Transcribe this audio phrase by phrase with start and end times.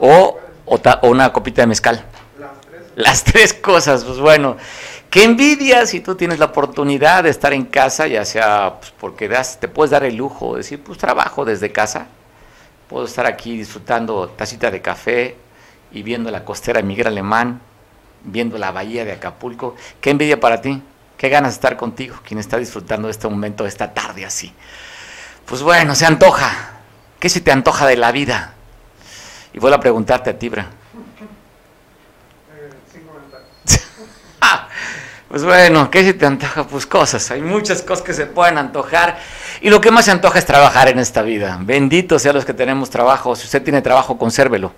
[0.00, 2.04] o, o una copita de mezcal?
[3.00, 4.56] Las tres cosas, pues bueno,
[5.08, 9.28] qué envidia si tú tienes la oportunidad de estar en casa, ya sea pues, porque
[9.58, 12.08] te puedes dar el lujo de decir, pues trabajo desde casa,
[12.88, 15.36] puedo estar aquí disfrutando tacita de café
[15.92, 17.60] y viendo la costera Miguel Alemán,
[18.22, 19.76] viendo la bahía de Acapulco.
[20.00, 20.82] Qué envidia para ti,
[21.16, 24.52] qué ganas de estar contigo, quien está disfrutando de este momento, esta tarde así.
[25.46, 26.80] Pues bueno, se antoja.
[27.18, 28.54] ¿Qué se te antoja de la vida?
[29.52, 30.70] Y vuelvo a preguntarte a Tibra.
[35.30, 36.66] Pues bueno, ¿qué se te antoja?
[36.66, 39.16] Pues cosas, hay muchas cosas que se pueden antojar
[39.60, 41.56] y lo que más se antoja es trabajar en esta vida.
[41.62, 44.72] Bendito sea los que tenemos trabajo, si usted tiene trabajo, consérvelo,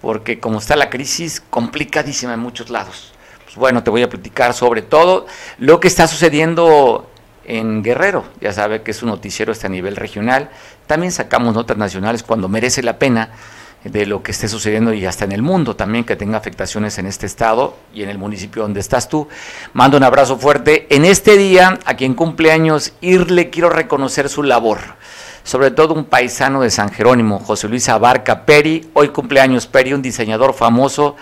[0.00, 3.12] porque como está la crisis, complicadísima en muchos lados.
[3.44, 5.26] Pues bueno, te voy a platicar sobre todo
[5.58, 7.10] lo que está sucediendo
[7.44, 10.48] en Guerrero, ya sabe que es un noticiero este a nivel regional,
[10.86, 13.32] también sacamos notas nacionales cuando merece la pena
[13.84, 17.06] de lo que esté sucediendo y hasta en el mundo también que tenga afectaciones en
[17.06, 19.28] este estado y en el municipio donde estás tú.
[19.72, 20.86] Mando un abrazo fuerte.
[20.90, 24.78] En este día, a quien cumple años, irle quiero reconocer su labor.
[25.44, 28.90] Sobre todo un paisano de San Jerónimo, José Luis Abarca Peri.
[28.94, 31.16] Hoy cumpleaños Peri, un diseñador famoso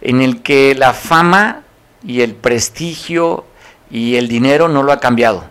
[0.00, 1.62] en el que la fama
[2.06, 3.46] y el prestigio
[3.90, 5.44] y el dinero no lo ha cambiado.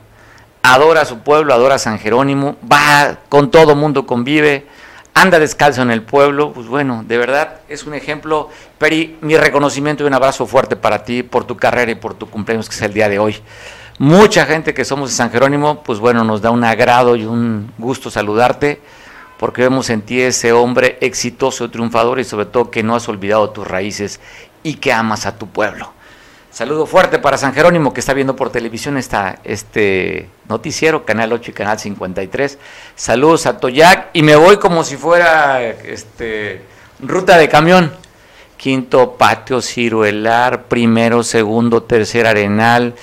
[0.61, 4.67] Adora su pueblo, adora San Jerónimo, va con todo mundo, convive
[5.13, 8.49] anda descalzo en el pueblo, pues bueno, de verdad es un ejemplo.
[8.77, 12.29] Peri, mi reconocimiento y un abrazo fuerte para ti por tu carrera y por tu
[12.29, 13.37] cumpleaños que es el día de hoy.
[13.99, 17.71] Mucha gente que somos de San Jerónimo, pues bueno, nos da un agrado y un
[17.77, 18.81] gusto saludarte
[19.37, 23.49] porque vemos en ti ese hombre exitoso, triunfador y sobre todo que no has olvidado
[23.49, 24.19] tus raíces
[24.63, 25.91] y que amas a tu pueblo.
[26.53, 31.49] Saludo fuerte para San Jerónimo que está viendo por televisión esta, este noticiero, Canal 8
[31.49, 32.59] y Canal 53.
[32.95, 36.61] Saludos a Toyac y me voy como si fuera este,
[36.99, 37.91] ruta de camión.
[38.55, 42.93] Quinto patio ciruelar, primero, segundo, tercer arenal,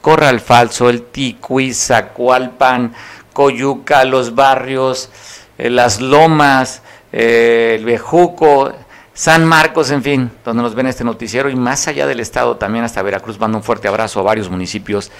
[0.00, 2.94] Corral Falso, el Ticuí, Zacualpan,
[3.32, 5.10] Coyuca, los barrios,
[5.58, 8.72] eh, las lomas, eh, el Bejuco,
[9.20, 12.86] San Marcos, en fin, donde nos ven este noticiero y más allá del estado también
[12.86, 13.38] hasta Veracruz.
[13.38, 15.10] Mando un fuerte abrazo a varios municipios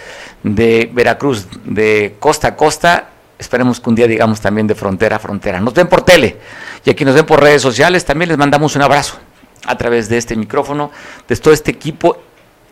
[0.42, 3.10] de Veracruz, de costa a costa.
[3.38, 5.60] Esperemos que un día digamos también de frontera a frontera.
[5.60, 6.38] Nos ven por tele
[6.82, 8.02] y aquí nos ven por redes sociales.
[8.06, 9.18] También les mandamos un abrazo
[9.66, 10.90] a través de este micrófono,
[11.28, 12.22] de todo este equipo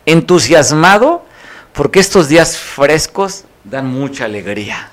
[0.07, 1.23] entusiasmado
[1.73, 4.89] porque estos días frescos dan mucha alegría.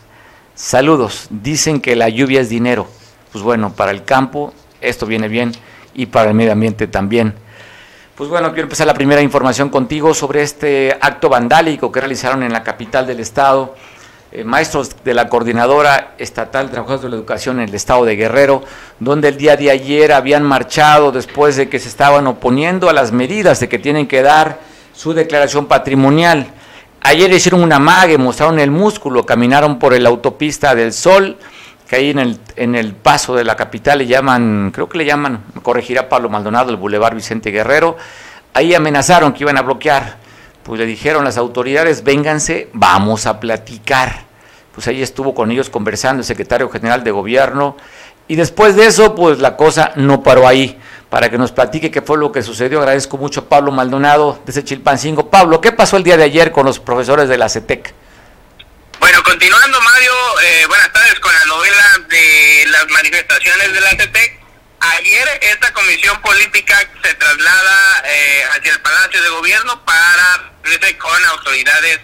[0.54, 1.28] Saludos.
[1.30, 2.86] Dicen que la lluvia es dinero.
[3.32, 4.52] Pues bueno, para el campo
[4.82, 5.52] esto viene bien
[5.96, 7.34] y para el medio ambiente también.
[8.14, 12.52] Pues bueno, quiero empezar la primera información contigo sobre este acto vandálico que realizaron en
[12.52, 13.74] la capital del estado.
[14.32, 18.16] Eh, maestros de la Coordinadora Estatal de Trabajadores de la Educación en el estado de
[18.16, 18.62] Guerrero,
[18.98, 23.12] donde el día de ayer habían marchado después de que se estaban oponiendo a las
[23.12, 24.58] medidas de que tienen que dar
[24.94, 26.48] su declaración patrimonial.
[27.02, 31.36] Ayer hicieron una mague, mostraron el músculo, caminaron por la autopista del Sol,
[31.88, 35.04] que ahí en el, en el paso de la capital le llaman, creo que le
[35.04, 37.96] llaman, me corregirá Pablo Maldonado, el Boulevard Vicente Guerrero,
[38.54, 40.16] ahí amenazaron que iban a bloquear,
[40.62, 44.26] pues le dijeron las autoridades, vénganse, vamos a platicar.
[44.74, 47.76] Pues ahí estuvo con ellos conversando el secretario general de gobierno,
[48.28, 50.78] y después de eso, pues la cosa no paró ahí.
[51.08, 54.50] Para que nos platique qué fue lo que sucedió, agradezco mucho a Pablo Maldonado de
[54.50, 55.30] ese Chilpancingo.
[55.30, 57.94] Pablo, ¿qué pasó el día de ayer con los profesores de la CETEC?
[59.06, 64.16] Bueno, continuando Mario, eh, buenas tardes con la novela de las manifestaciones de la CT.
[64.80, 71.24] Ayer esta comisión política se traslada eh, hacia el Palacio de Gobierno para verse con
[71.24, 72.00] autoridades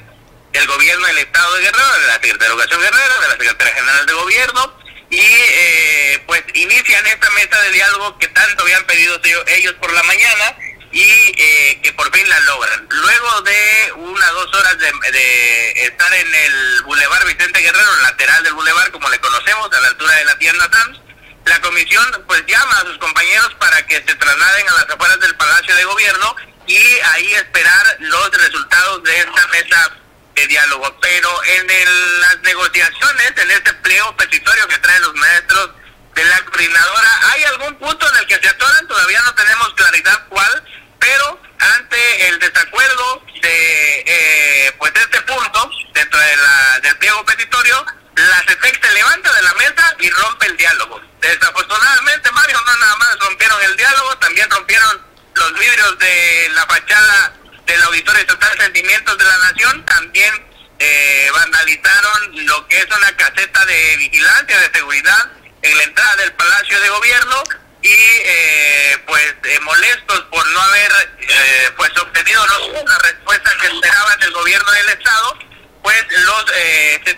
[0.53, 3.75] del gobierno del Estado de Guerrero, de la Secretaría de Educación Guerrero, de la Secretaría
[3.75, 4.79] General de Gobierno,
[5.11, 10.05] y eh, pues inician esta mesa de diálogo que tanto habían pedido ellos por la
[10.05, 10.57] mañana
[10.93, 12.87] y eh, que por fin la logran.
[12.91, 18.91] Luego de una dos horas de, estar en el Boulevard Vicente Guerrero, lateral del Boulevard,
[18.93, 21.01] como le conocemos, a la altura de la tienda Tams,
[21.47, 25.35] la comisión pues llama a sus compañeros para que se trasladen a las afueras del
[25.35, 26.37] Palacio de Gobierno
[26.67, 29.97] y ahí esperar los resultados de esta mesa
[30.35, 30.97] de diálogo.
[31.01, 35.71] Pero en las negociaciones, en este pliego petitorio que traen los maestros
[36.15, 38.87] de la coordinadora, ¿hay algún punto en el que se atoran?
[38.87, 40.65] Todavía no tenemos claridad cuál,
[41.03, 47.85] pero ante el desacuerdo de eh, pues este punto dentro de la, del pliego petitorio,
[48.15, 51.01] la CETEC se levanta de la mesa y rompe el diálogo.
[51.21, 55.03] Desafortunadamente, Mario, no nada más rompieron el diálogo, también rompieron
[55.35, 57.35] los vidrios de la fachada
[57.67, 60.47] del Auditorio Estatal Sentimientos de la Nación, también
[60.79, 65.33] eh, vandalizaron lo que es una caseta de vigilancia, de seguridad
[65.63, 67.45] en la entrada del Palacio de Gobierno
[67.83, 73.67] y eh, pues eh, molestos por no haber eh, pues obtenido los, la respuesta que
[73.67, 75.39] esperaban del gobierno del estado
[75.83, 77.13] pues los eh, de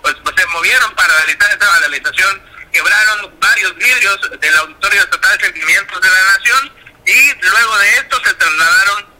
[0.00, 2.42] pues, pues, se movieron para realizar esta vandalización
[2.72, 6.72] quebraron varios vidrios del auditorio estatal sentimientos de la nación
[7.06, 9.14] y luego de esto se trasladaron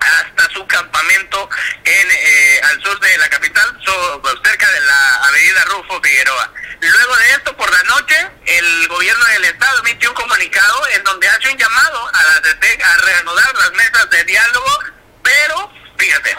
[0.00, 1.48] hasta su campamento
[1.84, 3.78] en eh, al sur de la capital,
[4.44, 6.52] cerca de la avenida Rufo Figueroa.
[6.80, 11.28] Luego de esto, por la noche, el gobierno del estado emitió un comunicado en donde
[11.28, 14.78] hace un llamado a la CETEC a reanudar las mesas de diálogo,
[15.22, 16.36] pero, fíjate,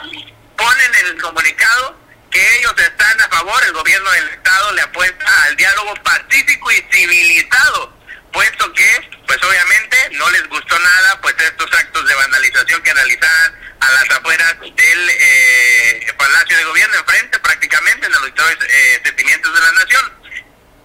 [0.55, 1.99] ponen en el comunicado
[2.31, 6.85] que ellos están a favor, el gobierno del estado le apuesta al diálogo pacífico y
[6.91, 7.97] civilizado
[8.37, 13.55] puesto que, pues obviamente, no les gustó nada, pues estos actos de vandalización que realizaban
[13.79, 19.59] a las afueras del eh, Palacio de Gobierno, enfrente prácticamente, en los eh, Sentimientos de
[19.59, 20.16] la Nación.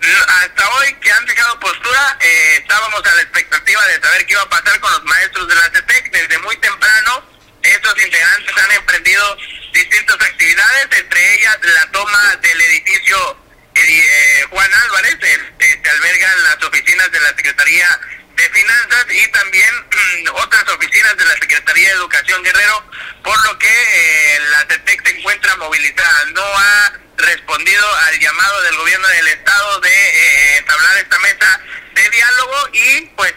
[0.02, 4.42] Hasta hoy que han dejado postura, eh, estábamos a la expectativa de saber qué iba
[4.42, 6.10] a pasar con los maestros de la CETEC.
[6.10, 7.24] Desde muy temprano,
[7.62, 9.36] estos integrantes han emprendido
[9.72, 13.42] distintas actividades, entre ellas la toma del edificio
[13.74, 18.00] eh, Juan Álvarez, este, se albergan las oficinas de la Secretaría
[18.36, 22.84] de Finanzas y también mm, otras oficinas de la Secretaría de Educación Guerrero,
[23.22, 26.24] por lo que eh, la CETEC se encuentra movilizada.
[26.32, 31.60] No ha respondido al llamado del gobierno del Estado de eh, entablar esta mesa
[31.94, 33.34] de diálogo y pues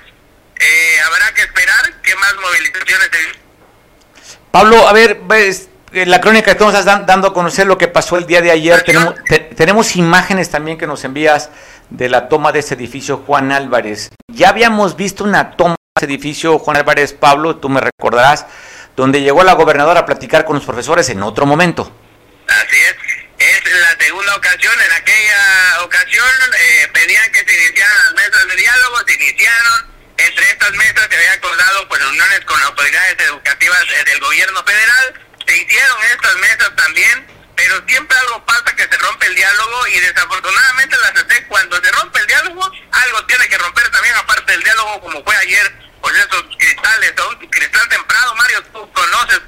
[0.60, 3.46] eh, habrá que esperar que más movilizaciones se...
[4.52, 8.26] Pablo, a ver, ves la crónica que estamos dando a conocer lo que pasó el
[8.26, 8.84] día de ayer.
[8.84, 9.16] Tenemos,
[9.56, 11.50] tenemos imágenes también que nos envías
[11.90, 14.10] de la toma de ese edificio Juan Álvarez.
[14.28, 18.46] Ya habíamos visto una toma de ese edificio Juan Álvarez, Pablo, tú me recordarás,
[18.96, 21.92] donde llegó la gobernadora a platicar con los profesores en otro momento.
[22.48, 22.96] Así es.
[23.38, 24.74] Es la segunda ocasión.
[24.74, 26.26] En aquella ocasión
[26.58, 29.96] eh, pedían que se iniciaran las mesas de diálogo, se iniciaron.
[30.18, 35.26] Entre estas mesas se había acordado pues reuniones con autoridades educativas eh, del gobierno federal
[35.48, 40.00] se hicieron estas mesas también, pero siempre algo pasa que se rompe el diálogo y
[40.00, 44.64] desafortunadamente la CT cuando se rompe el diálogo, algo tiene que romper también aparte del
[44.64, 49.42] diálogo como fue ayer, pues esos cristales, un cristal temprano, Mario, tú conoces,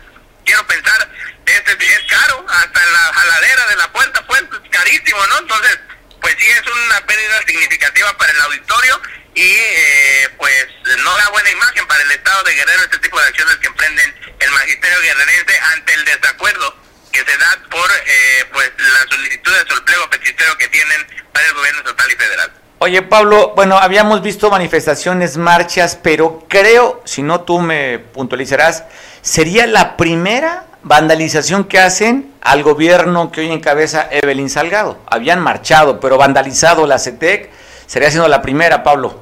[0.46, 1.10] quiero pensar,
[1.46, 5.40] este es caro, hasta la jaladera de la puerta, pues es carísimo, ¿no?
[5.40, 5.80] Entonces,
[6.22, 9.02] pues sí es una pérdida significativa para el auditorio
[9.34, 10.68] y eh, pues
[11.04, 14.36] no da buena imagen para el Estado de Guerrero este tipo de acciones que emprenden
[14.40, 16.76] el magisterio guerrerense ante el desacuerdo
[17.12, 21.46] que se da por eh, pues las solicitudes o el pliego petitorio que tienen para
[21.48, 22.54] el gobierno estatal y federal.
[22.88, 28.86] Oye Pablo, bueno, habíamos visto manifestaciones, marchas, pero creo, si no tú me puntualizarás,
[29.22, 35.04] sería la primera vandalización que hacen al gobierno que hoy encabeza Evelyn Salgado.
[35.06, 37.50] Habían marchado, pero vandalizado la CETEC,
[37.88, 39.22] sería siendo la primera, Pablo.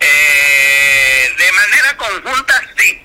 [0.00, 3.00] Eh, de manera conjunta, sí.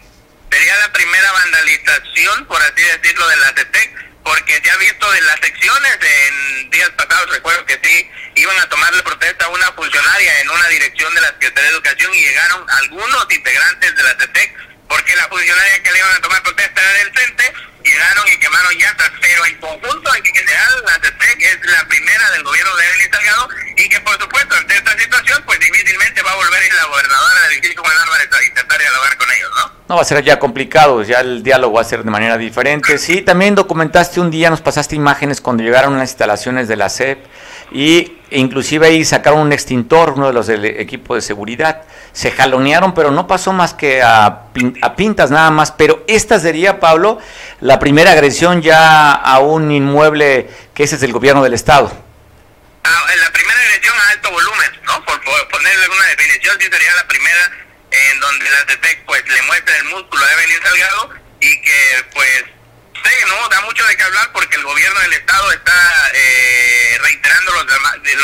[0.50, 5.40] Sería la primera vandalización, por así decirlo, de la CETEC, porque ya visto de las
[5.40, 10.50] secciones en días pasados, recuerdo que sí, iban a tomarle protesta a una funcionaria en
[10.52, 14.54] una dirección de la Secretaría de Educación y llegaron algunos integrantes de la CETEC,
[14.88, 18.74] porque la funcionaria que le iban a tomar protesta era del CENTE, llegaron y quemaron
[18.78, 23.12] llantas, pero en conjunto, en general, la CETEC es la primera del gobierno de Evelyn
[23.12, 27.42] Salgado y que por supuesto ante esta situación pues difícilmente va a volver la gobernadora
[27.48, 29.80] de Distrito Juan Álvarez a intentar dialogar con ellos, ¿no?
[29.90, 32.98] No, va a ser ya complicado, ya el diálogo va a ser de manera diferente.
[32.98, 37.26] Sí, también documentaste un día, nos pasaste imágenes cuando llegaron las instalaciones de la CEP
[37.72, 41.84] y inclusive ahí sacaron un extintor, uno de los del equipo de seguridad.
[42.12, 44.26] Se jalonearon, pero no pasó más que a,
[44.82, 45.72] a pintas nada más.
[45.72, 47.20] Pero esta sería, Pablo,
[47.62, 51.92] la primera agresión ya a un inmueble que ese es el gobierno del Estado.
[52.84, 55.06] Ah, la primera agresión a alto volumen, ¿no?
[55.06, 55.20] Por,
[55.52, 57.52] ponerle alguna definición, sí sería la primera
[57.92, 61.10] en donde la CETEC pues le muestra el músculo a Evelyn Salgado
[61.42, 62.44] y que pues
[63.04, 63.50] sí, ¿no?
[63.50, 67.66] Da mucho de qué hablar porque el gobierno del Estado está eh, reiterando los,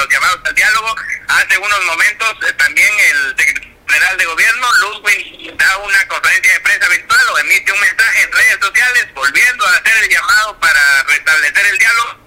[0.09, 0.95] llamados al diálogo.
[1.27, 6.59] Hace unos momentos eh, también el secretario general de gobierno, Ludwig, da una conferencia de
[6.61, 11.03] prensa virtual o emite un mensaje en redes sociales volviendo a hacer el llamado para
[11.03, 12.19] restablecer el diálogo.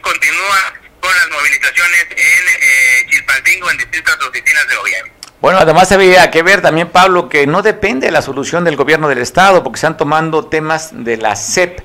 [0.00, 5.21] Continúa con las movilizaciones en eh, Chilpancingo, en distintas oficinas de gobierno.
[5.42, 9.08] Bueno, además había que ver también, Pablo, que no depende de la solución del gobierno
[9.08, 11.80] del Estado, porque se han tomando temas de la CEP.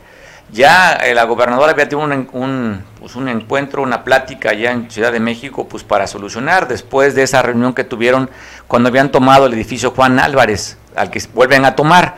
[0.51, 5.11] Ya eh, la gobernadora había tenido un, pues un encuentro, una plática allá en Ciudad
[5.11, 8.29] de México, pues para solucionar después de esa reunión que tuvieron
[8.67, 12.17] cuando habían tomado el edificio Juan Álvarez, al que vuelven a tomar.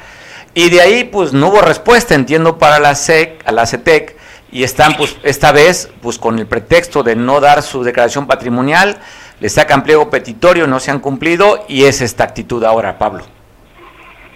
[0.53, 4.17] Y de ahí, pues no hubo respuesta, entiendo, para la SEC, a la CETEC,
[4.51, 8.99] y están, pues, esta vez, pues con el pretexto de no dar su declaración patrimonial,
[9.39, 13.29] le sacan pliego petitorio, no se han cumplido y es esta actitud ahora, Pablo.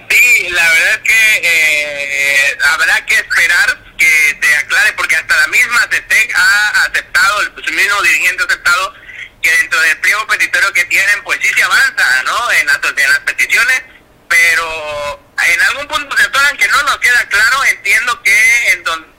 [0.10, 5.48] Sí, la verdad es que eh, habrá que esperar que se aclare, porque hasta la
[5.48, 8.94] misma CETEC ha aceptado, el mismo dirigente ha aceptado
[9.42, 12.52] que dentro del pliego petitorio que tienen, pues sí se avanza, ¿no?
[12.52, 13.82] En las, en las peticiones,
[14.30, 19.10] pero en algún punto se atoran que no nos queda claro, entiendo que entonces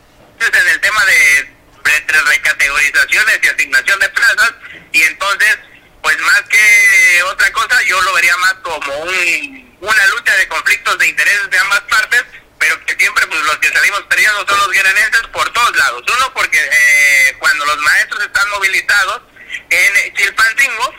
[0.40, 4.52] en el tema de, de recategorizaciones y asignación de plazas,
[4.92, 5.58] y entonces
[6.04, 10.98] pues más que otra cosa, yo lo vería más como un, una lucha de conflictos
[10.98, 12.22] de intereses de ambas partes,
[12.58, 16.02] pero que siempre pues los que salimos perdiendo son los guerrerenses por todos lados.
[16.14, 19.22] Uno porque eh, cuando los maestros están movilizados
[19.70, 20.94] en Chilpancingo,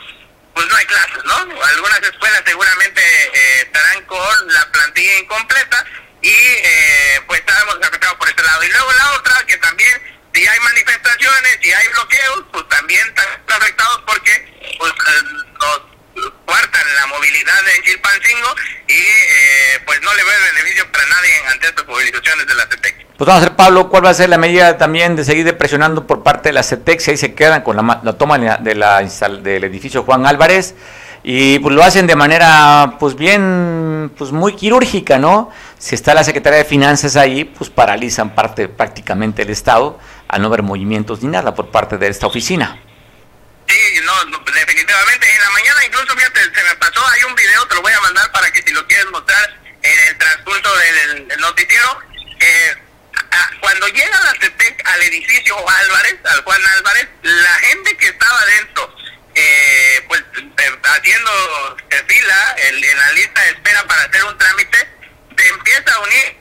[0.54, 1.62] pues no hay clases, ¿no?
[1.62, 5.86] Algunas escuelas seguramente eh, estarán con la plantilla incompleta
[6.20, 8.64] y eh, pues estaremos afectados por este lado.
[8.64, 13.62] Y luego la otra, que también si hay manifestaciones, si hay bloqueos, pues también están
[13.62, 14.32] afectados porque
[14.78, 14.92] pues
[16.14, 18.54] nos cuartan la movilidad en Chilpancingo
[18.86, 23.06] y eh, pues no le ve beneficio para nadie ante estas movilizaciones de la CETEC.
[23.16, 26.06] Pues vamos a ver, Pablo, cuál va a ser la medida también de seguir presionando
[26.06, 29.00] por parte de la CETEC, si ahí se quedan con la, la toma de la,
[29.00, 30.74] del edificio Juan Álvarez,
[31.22, 35.50] y pues lo hacen de manera pues bien, pues muy quirúrgica, ¿no?
[35.78, 40.48] Si está la Secretaría de Finanzas ahí, pues paralizan parte prácticamente el Estado al no
[40.48, 42.80] haber movimientos ni nada por parte de esta oficina.
[43.68, 44.12] Sí, no,
[44.54, 45.34] definitivamente.
[45.34, 48.00] En la mañana incluso, fíjate, se me pasó, hay un video, te lo voy a
[48.00, 51.98] mandar para que si lo quieres mostrar en el transcurso del, noticiero.
[52.40, 52.76] Eh,
[53.60, 58.96] cuando llega la CETEC al edificio Álvarez, al Juan Álvarez, la gente que estaba dentro,
[59.34, 64.95] eh, pues eh, haciendo fila en la lista de espera para hacer un trámite,
[65.36, 66.36] se empieza a unir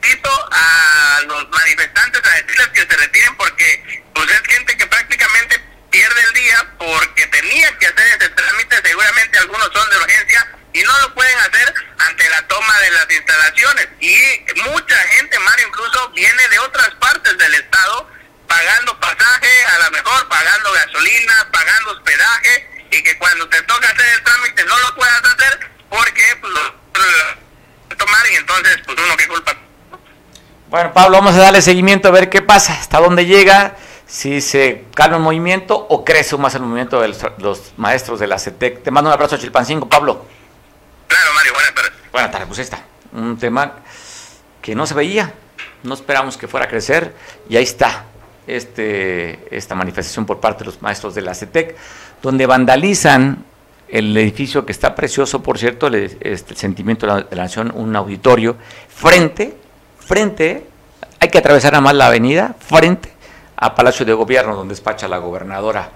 [0.52, 5.60] a los manifestantes a decirles que se retiren porque pues es gente que prácticamente
[5.90, 10.84] pierde el día porque tenía que hacer ese trámite, seguramente algunos son de urgencia y
[10.84, 13.88] no lo pueden hacer ante la toma de las instalaciones.
[14.02, 18.10] Y mucha gente, Mario, incluso viene de otras partes del estado
[18.48, 24.06] pagando pasaje, a lo mejor pagando gasolina, pagando hospedaje, y que cuando te toca hacer
[24.14, 26.54] el trámite no lo puedas hacer porque pues,
[27.96, 29.56] tomar y entonces pues uno que culpa.
[30.70, 33.76] Bueno, Pablo, vamos a darle seguimiento a ver qué pasa, hasta dónde llega
[34.08, 38.40] si se calma el movimiento o crece más el movimiento de los, maestros de la
[38.40, 38.84] CETEC.
[38.84, 40.26] Te mando un abrazo a Chilpancingo, Pablo.
[41.08, 41.92] Claro, Mario, buenas tardes.
[42.12, 42.84] Buenas tardes, pues está.
[43.14, 43.74] Un tema
[44.62, 45.34] que no se veía,
[45.84, 47.16] no esperamos que fuera a crecer
[47.50, 48.06] y ahí está
[48.48, 51.76] este, esta manifestación por parte de los maestros de la CETEC,
[52.22, 53.46] donde vandalizan
[53.88, 57.96] el edificio que está precioso, por cierto, el, este, el sentimiento de la, nación, un
[57.96, 58.56] auditorio,
[58.90, 59.56] frente,
[60.00, 60.66] frente,
[61.20, 63.12] hay que atravesar nada más la avenida, frente
[63.56, 65.90] a Palacio de Gobierno, donde despacha la gobernadora.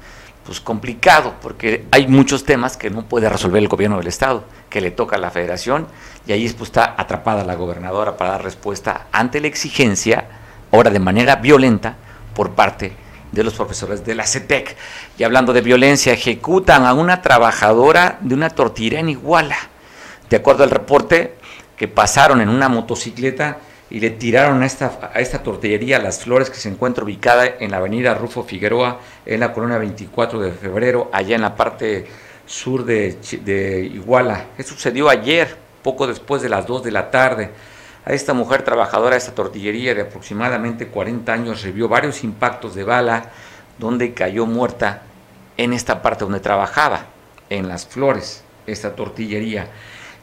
[0.45, 4.81] Pues complicado, porque hay muchos temas que no puede resolver el gobierno del Estado, que
[4.81, 5.87] le toca a la federación,
[6.25, 10.27] y ahí pues, está atrapada la gobernadora para dar respuesta ante la exigencia,
[10.71, 11.97] ahora de manera violenta,
[12.33, 14.75] por parte de los profesores de la CETEC.
[15.17, 19.57] Y hablando de violencia, ejecutan a una trabajadora de una tortillería en Iguala.
[20.29, 21.35] De acuerdo al reporte,
[21.77, 23.57] que pasaron en una motocicleta
[23.89, 27.71] y le tiraron a esta, a esta tortillería las flores que se encuentra ubicada en
[27.71, 32.05] la avenida Rufo Figueroa, en la colonia 24 de febrero, allá en la parte
[32.45, 34.47] sur de, de Iguala.
[34.57, 37.49] Esto sucedió ayer, poco después de las 2 de la tarde.
[38.09, 42.83] A esta mujer trabajadora de esta tortillería de aproximadamente 40 años recibió varios impactos de
[42.83, 43.29] bala,
[43.77, 45.03] donde cayó muerta
[45.57, 47.05] en esta parte donde trabajaba,
[47.51, 49.67] en las flores, esta tortillería.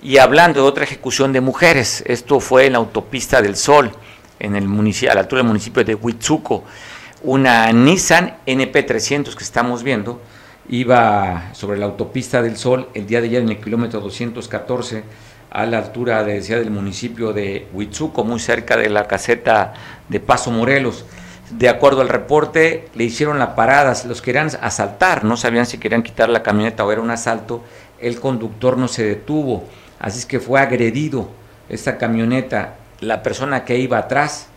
[0.02, 3.92] Y hablando de otra ejecución de mujeres, esto fue en la autopista del Sol,
[4.40, 4.64] en el
[5.08, 6.64] a la altura del municipio de Huitzuco,
[7.22, 10.20] una Nissan NP300 que estamos viendo,
[10.68, 15.04] iba sobre la autopista del Sol el día de ayer en el kilómetro 214
[15.56, 19.72] a la altura de, decía, del municipio de Huitzuco, muy cerca de la caseta
[20.08, 21.06] de Paso Morelos.
[21.50, 26.02] De acuerdo al reporte, le hicieron la parada, los querían asaltar, no sabían si querían
[26.02, 27.64] quitar la camioneta o era un asalto,
[28.00, 29.64] el conductor no se detuvo
[29.98, 31.30] Así es que fue agredido
[31.68, 32.74] esta camioneta.
[33.00, 34.48] La persona que iba atrás,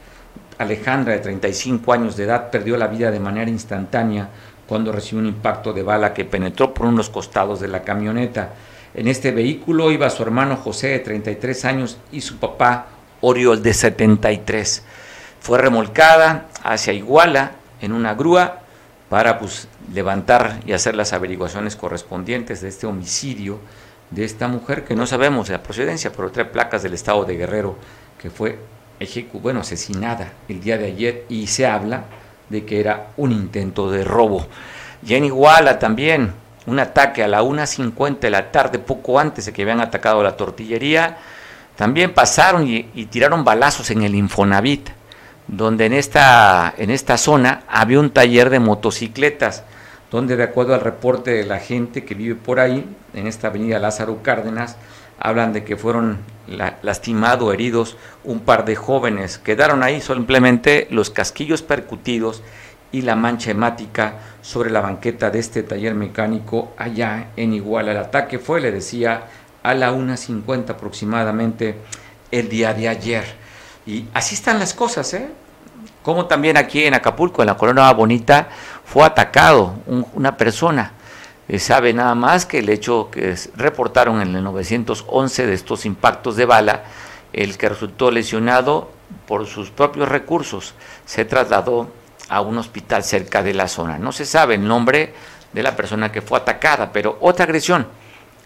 [0.57, 4.29] Alejandra, de 35 años de edad, perdió la vida de manera instantánea
[4.67, 8.49] cuando recibió un impacto de bala que penetró por unos costados de la camioneta.
[8.93, 12.87] En este vehículo iba su hermano José de 33 años y su papá
[13.21, 14.83] Oriol de 73.
[15.39, 18.61] Fue remolcada hacia Iguala en una grúa
[19.09, 23.59] para pues, levantar y hacer las averiguaciones correspondientes de este homicidio
[24.11, 27.37] de esta mujer que no sabemos de la procedencia, pero trae placas del estado de
[27.37, 27.77] Guerrero,
[28.19, 28.57] que fue
[29.33, 32.03] bueno, asesinada el día de ayer y se habla
[32.49, 34.45] de que era un intento de robo.
[35.05, 36.33] Y en Iguala también,
[36.69, 40.37] un ataque a la 1.50 de la tarde, poco antes de que habían atacado la
[40.37, 41.17] tortillería,
[41.75, 44.89] también pasaron y, tiraron balazos en el Infonavit,
[45.47, 49.63] donde en esta, en esta zona había un taller de motocicletas,
[50.11, 53.79] donde de acuerdo al reporte de la gente que vive por ahí, en esta avenida
[53.79, 54.77] Lázaro Cárdenas,
[55.19, 56.19] hablan de que fueron
[56.81, 59.37] lastimados, heridos un par de jóvenes.
[59.37, 62.41] Quedaron ahí simplemente los casquillos percutidos
[62.91, 67.91] y la mancha hemática sobre la banqueta de este taller mecánico allá en Iguala.
[67.91, 69.23] El ataque fue, le decía,
[69.63, 71.75] a la 1.50 aproximadamente
[72.31, 73.25] el día de ayer.
[73.85, 75.29] Y así están las cosas, ¿eh?
[76.03, 78.47] Como también aquí en Acapulco, en la Colonia Bonita,
[78.85, 79.75] fue atacado
[80.13, 80.93] una persona
[81.49, 86.35] eh, sabe nada más que el hecho que reportaron en el 911 de estos impactos
[86.35, 86.83] de bala,
[87.33, 88.91] el que resultó lesionado
[89.27, 91.91] por sus propios recursos se trasladó
[92.29, 93.97] a un hospital cerca de la zona.
[93.97, 95.13] No se sabe el nombre
[95.51, 97.87] de la persona que fue atacada, pero otra agresión,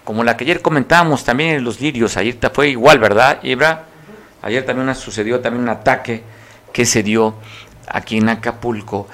[0.03, 3.85] como la que ayer comentábamos también en los lirios, ayer fue igual, ¿verdad, Ibra?
[4.41, 6.23] Ayer también sucedió también un ataque
[6.71, 7.35] que se dio
[7.87, 9.07] aquí en Acapulco.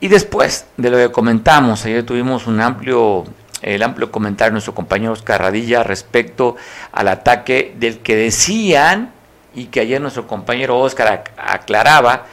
[0.00, 3.24] Y después de lo que comentamos, ayer tuvimos un amplio,
[3.62, 6.56] el amplio comentario de nuestro compañero Oscar Radilla respecto
[6.92, 9.12] al ataque del que decían,
[9.56, 12.26] y que ayer nuestro compañero Oscar aclaraba,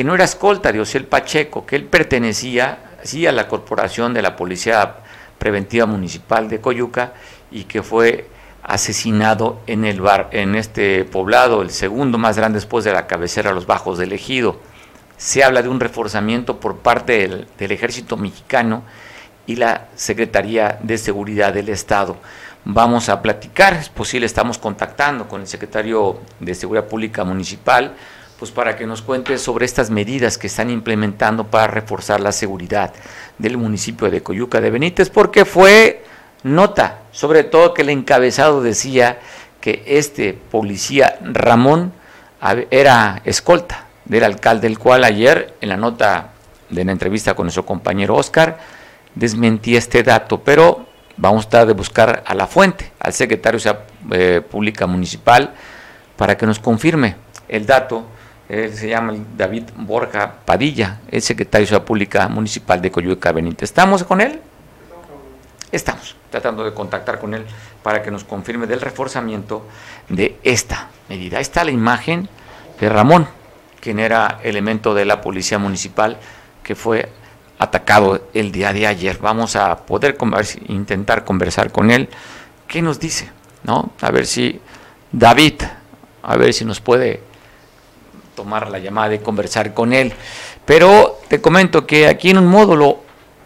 [0.00, 4.22] que no era escolta de Osiel Pacheco, que él pertenecía sí, a la corporación de
[4.22, 4.94] la Policía
[5.36, 7.12] Preventiva Municipal de Coyuca
[7.50, 8.26] y que fue
[8.62, 13.52] asesinado en el bar, en este poblado, el segundo más grande después de la cabecera
[13.52, 14.58] Los Bajos del Ejido
[15.18, 18.84] se habla de un reforzamiento por parte del, ejército mexicano
[19.46, 22.16] y la Secretaría de Seguridad del Estado.
[22.64, 27.96] Vamos a platicar, es posible, estamos contactando con el secretario de Seguridad Pública Municipal,
[28.40, 32.94] pues para que nos cuente sobre estas medidas que están implementando para reforzar la seguridad
[33.36, 36.02] del municipio de Coyuca de Benítez, porque fue
[36.42, 39.18] nota, sobre todo que el encabezado decía
[39.60, 41.92] que este policía Ramón
[42.70, 46.30] era escolta del alcalde, el cual ayer en la nota
[46.70, 48.58] de la entrevista con nuestro compañero Oscar
[49.14, 50.86] desmentía este dato, pero
[51.18, 55.52] vamos a estar de buscar a la fuente, al secretario de eh, Pública Municipal,
[56.16, 58.06] para que nos confirme el dato.
[58.50, 63.70] Él se llama David Borja Padilla, el secretario de Ciudad Pública Municipal de Coyuca Benítez.
[63.70, 64.40] ¿Estamos con él?
[65.70, 67.46] Estamos tratando de contactar con él
[67.84, 69.68] para que nos confirme del reforzamiento
[70.08, 71.36] de esta medida.
[71.36, 72.28] Ahí está la imagen
[72.80, 73.28] de Ramón,
[73.78, 76.16] quien era elemento de la policía municipal
[76.64, 77.08] que fue
[77.56, 79.18] atacado el día de ayer.
[79.18, 80.18] Vamos a poder
[80.66, 82.08] intentar conversar con él.
[82.66, 83.30] ¿Qué nos dice?
[83.62, 83.92] ¿No?
[84.00, 84.60] A ver si
[85.12, 85.62] David,
[86.24, 87.29] a ver si nos puede
[88.40, 90.14] tomar la llamada y conversar con él.
[90.64, 93.00] Pero te comento que aquí en un módulo,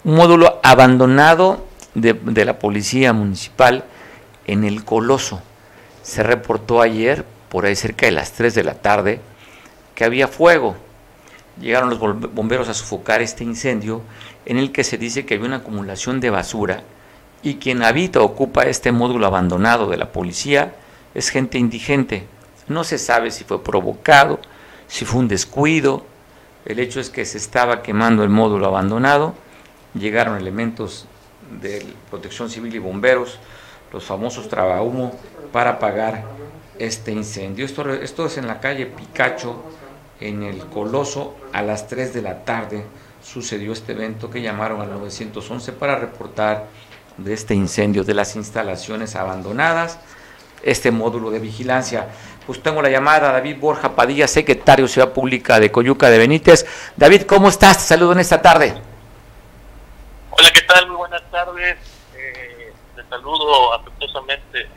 [0.04, 3.84] un módulo abandonado de, la policía municipal
[4.46, 5.42] en el Coloso,
[6.02, 9.20] se reportó ayer, por ahí cerca de las 3 de la tarde,
[9.96, 10.76] que había fuego.
[11.60, 11.98] Llegaron los
[12.32, 14.02] bomberos a sofocar este incendio
[14.46, 16.82] en el que se dice que había una acumulación de basura
[17.42, 20.74] y quien habita o ocupa este módulo abandonado de la policía
[21.14, 22.26] es gente indigente.
[22.68, 24.40] No se sabe si fue provocado,
[24.94, 26.04] si fue un descuido.
[26.64, 29.34] El hecho es que se estaba quemando el módulo abandonado,
[29.92, 31.06] llegaron elementos
[31.60, 33.40] de protección civil y bomberos,
[33.92, 35.18] los famosos trabahumo,
[35.50, 36.24] para apagar
[36.78, 37.64] este incendio.
[37.64, 39.64] Esto, esto es en la calle Picacho,
[40.20, 42.84] en el Coloso a las 3 de la tarde
[43.20, 46.68] sucedió este evento que llamaron al 911 para reportar
[47.18, 49.98] de este incendio de las instalaciones abandonadas,
[50.62, 52.10] este módulo de vigilancia.
[52.46, 56.66] Pues tengo la llamada David Borja Padilla, secretario de Ciudad Pública de Coyuca de Benítez.
[56.94, 57.78] David, ¿cómo estás?
[57.78, 58.74] Te saludo en esta tarde.
[60.30, 60.86] Hola, ¿qué tal?
[60.88, 61.76] Muy buenas tardes.
[62.14, 64.68] Eh, te saludo afectuosamente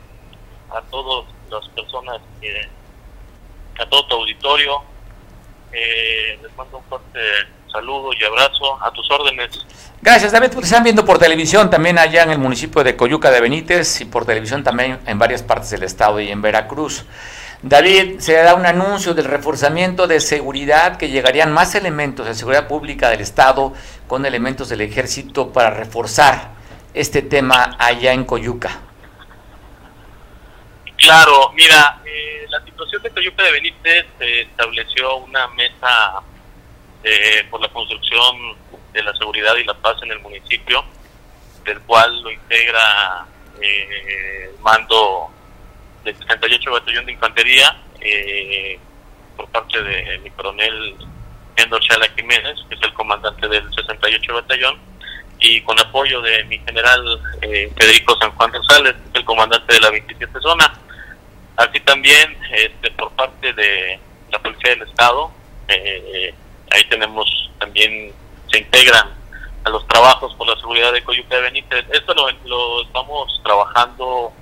[0.70, 2.68] a todas las personas, que,
[3.78, 4.82] a todo tu auditorio,
[5.72, 7.20] eh, les mando un fuerte
[7.70, 9.66] saludo y abrazo a tus órdenes.
[10.00, 10.50] Gracias, David.
[10.54, 14.06] Pues están viendo por televisión también allá en el municipio de Coyuca de Benítez y
[14.06, 17.04] por televisión también en varias partes del estado y en Veracruz.
[17.62, 22.68] David, se da un anuncio del reforzamiento de seguridad que llegarían más elementos de seguridad
[22.68, 23.72] pública del estado
[24.06, 26.52] con elementos del ejército para reforzar
[26.94, 28.80] este tema allá en Coyuca.
[30.98, 36.22] Claro, mira, eh, la situación de Coyuca de Benítez se estableció una mesa
[37.02, 38.56] eh, por la construcción
[38.92, 40.84] de la seguridad y la paz en el municipio,
[41.64, 43.26] del cual lo integra
[43.60, 45.30] eh, el mando
[46.04, 48.78] del 68 Batallón de Infantería eh,
[49.36, 50.94] por parte de mi coronel
[51.56, 54.78] Endor Chala Jiménez, que es el comandante del 68 Batallón,
[55.40, 59.74] y con apoyo de mi general eh, Federico San Juan Rosales, que es el comandante
[59.74, 60.72] de la 27 zona.
[61.56, 63.98] Así también este, por parte de
[64.30, 65.32] la Policía del Estado,
[65.68, 66.34] eh,
[66.70, 68.12] ahí tenemos también,
[68.50, 69.10] se integran
[69.64, 71.84] a los trabajos por la seguridad de Coyuca de Benítez.
[71.92, 74.32] Esto lo, lo estamos trabajando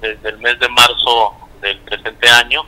[0.00, 2.64] desde el mes de marzo del presente año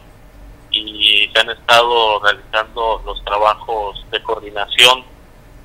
[0.71, 5.05] y se han estado realizando los trabajos de coordinación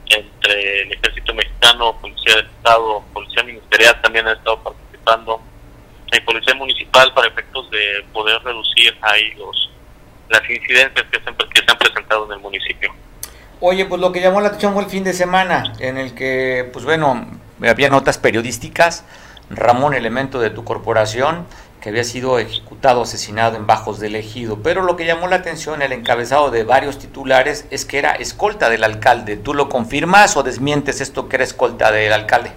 [0.10, 5.42] entre el Ejército Mexicano, Policía del Estado, Policía Ministerial también ha estado participando,
[6.12, 9.70] y Policía Municipal para efectos de poder reducir ahí los
[10.30, 12.94] las incidencias que se, que se han presentado en el municipio.
[13.60, 16.70] Oye, pues lo que llamó la atención fue el fin de semana, en el que,
[16.74, 17.26] pues bueno,
[17.68, 19.06] había notas periodísticas,
[19.50, 21.46] Ramón, elemento de tu corporación,
[21.82, 24.62] que había sido ejecutado, asesinado en Bajos del Ejido.
[24.64, 28.70] Pero lo que llamó la atención, el encabezado de varios titulares, es que era escolta
[28.70, 29.38] del alcalde.
[29.38, 32.52] ¿Tú lo confirmas o desmientes esto que era escolta del alcalde?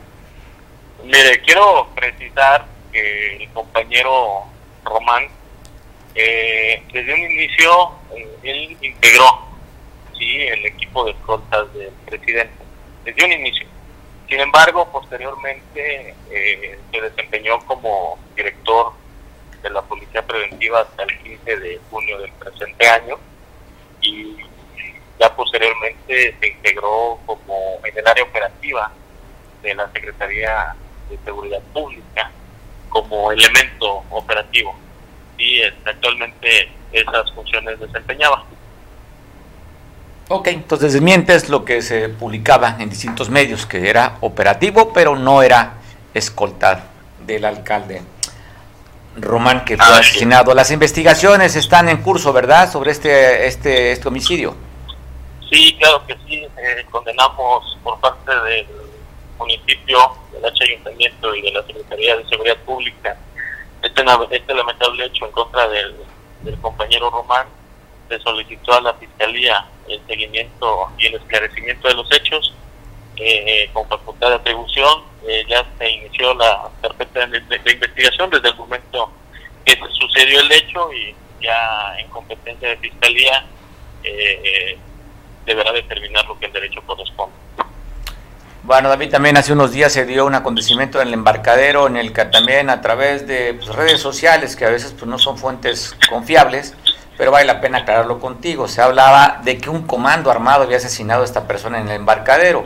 [1.05, 4.45] Mire, quiero precisar que el compañero
[4.85, 5.25] Román,
[6.15, 9.47] eh, desde un inicio, eh, él integró
[10.19, 10.43] ¿sí?
[10.43, 12.65] el equipo de escoltas del presidente,
[13.05, 13.67] desde un inicio.
[14.31, 18.93] Sin embargo, posteriormente eh, se desempeñó como director
[19.61, 23.19] de la Policía Preventiva hasta el 15 de junio del presente año
[24.01, 24.37] y
[25.19, 28.93] ya posteriormente se integró como en el área operativa
[29.63, 30.77] de la Secretaría
[31.09, 32.31] de Seguridad Pública
[32.89, 34.77] como elemento operativo
[35.37, 38.45] y este, actualmente esas funciones desempeñaba.
[40.33, 45.43] Ok, entonces desmientes lo que se publicaba en distintos medios, que era operativo, pero no
[45.43, 45.79] era
[46.15, 46.83] escoltado
[47.27, 48.01] del alcalde.
[49.17, 50.55] Román que fue ah, asesinado.
[50.55, 52.71] Las investigaciones están en curso, ¿verdad?
[52.71, 54.55] Sobre este este este homicidio.
[55.51, 56.37] Sí, claro que sí.
[56.37, 58.69] Eh, condenamos por parte del
[59.37, 59.99] municipio,
[60.31, 63.17] del H Ayuntamiento y de la Secretaría de Seguridad Pública
[63.83, 65.97] este, este lamentable hecho en contra del,
[66.43, 67.49] del compañero Román.
[68.09, 72.55] Se solicitó a la Fiscalía el seguimiento y el esclarecimiento de los hechos
[73.17, 75.03] eh, con facultad de atribución.
[75.29, 77.39] Eh, ya se inició la carpeta de,
[77.73, 79.13] investigación desde el momento
[79.65, 83.45] que sucedió el hecho y ya en competencia de fiscalía
[84.03, 84.79] eh,
[85.45, 87.35] deberá determinar lo que el derecho corresponde.
[88.63, 92.13] Bueno, David, también hace unos días se dio un acontecimiento en el embarcadero, en el
[92.13, 95.97] que también a través de pues, redes sociales, que a veces pues, no son fuentes
[96.09, 96.75] confiables,
[97.21, 98.67] pero vale la pena aclararlo contigo.
[98.67, 102.65] Se hablaba de que un comando armado había asesinado a esta persona en el embarcadero.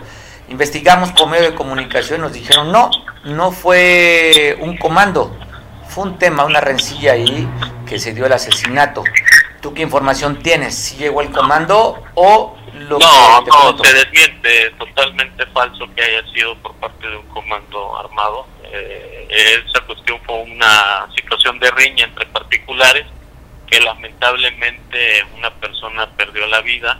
[0.49, 2.89] Investigamos por medio de comunicación, nos dijeron, no,
[3.25, 5.37] no fue un comando,
[5.89, 7.49] fue un tema, una rencilla ahí
[7.85, 9.03] que se dio el asesinato.
[9.61, 10.77] ¿Tú qué información tienes?
[10.77, 16.55] ¿Si llegó el comando o lo no, no, se desmiente, totalmente falso que haya sido
[16.59, 18.47] por parte de un comando armado.
[18.73, 19.27] Eh,
[19.69, 23.05] esa cuestión fue una situación de riña entre particulares
[23.75, 26.97] que lamentablemente una persona perdió la vida.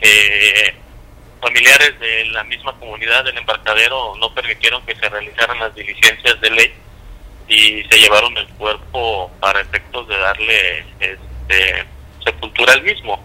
[0.00, 0.74] Eh,
[1.42, 6.50] familiares de la misma comunidad del embarcadero no permitieron que se realizaran las diligencias de
[6.50, 6.72] ley
[7.48, 11.84] y se llevaron el cuerpo para efectos de darle este,
[12.24, 13.22] sepultura al mismo.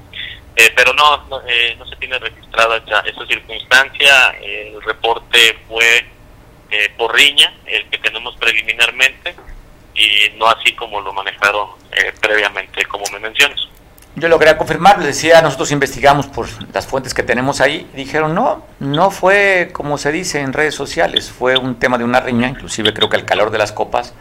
[0.57, 4.31] Eh, pero no, no, eh, no, se tiene registrada esa, esa circunstancia.
[4.41, 6.05] el reporte fue
[6.71, 9.33] eh, por riña, el que tenemos preliminarmente,
[9.95, 11.69] y no así como lo manejaron
[12.21, 13.67] previamente, como me mencionas.
[14.17, 18.33] Yo lo quería confirmar, le decía, nosotros investigamos por las fuentes que tenemos ahí, dijeron,
[18.33, 22.47] no, no fue como se dice en redes sociales, fue un tema de una riña,
[22.47, 24.13] inclusive creo que el calor de las copas,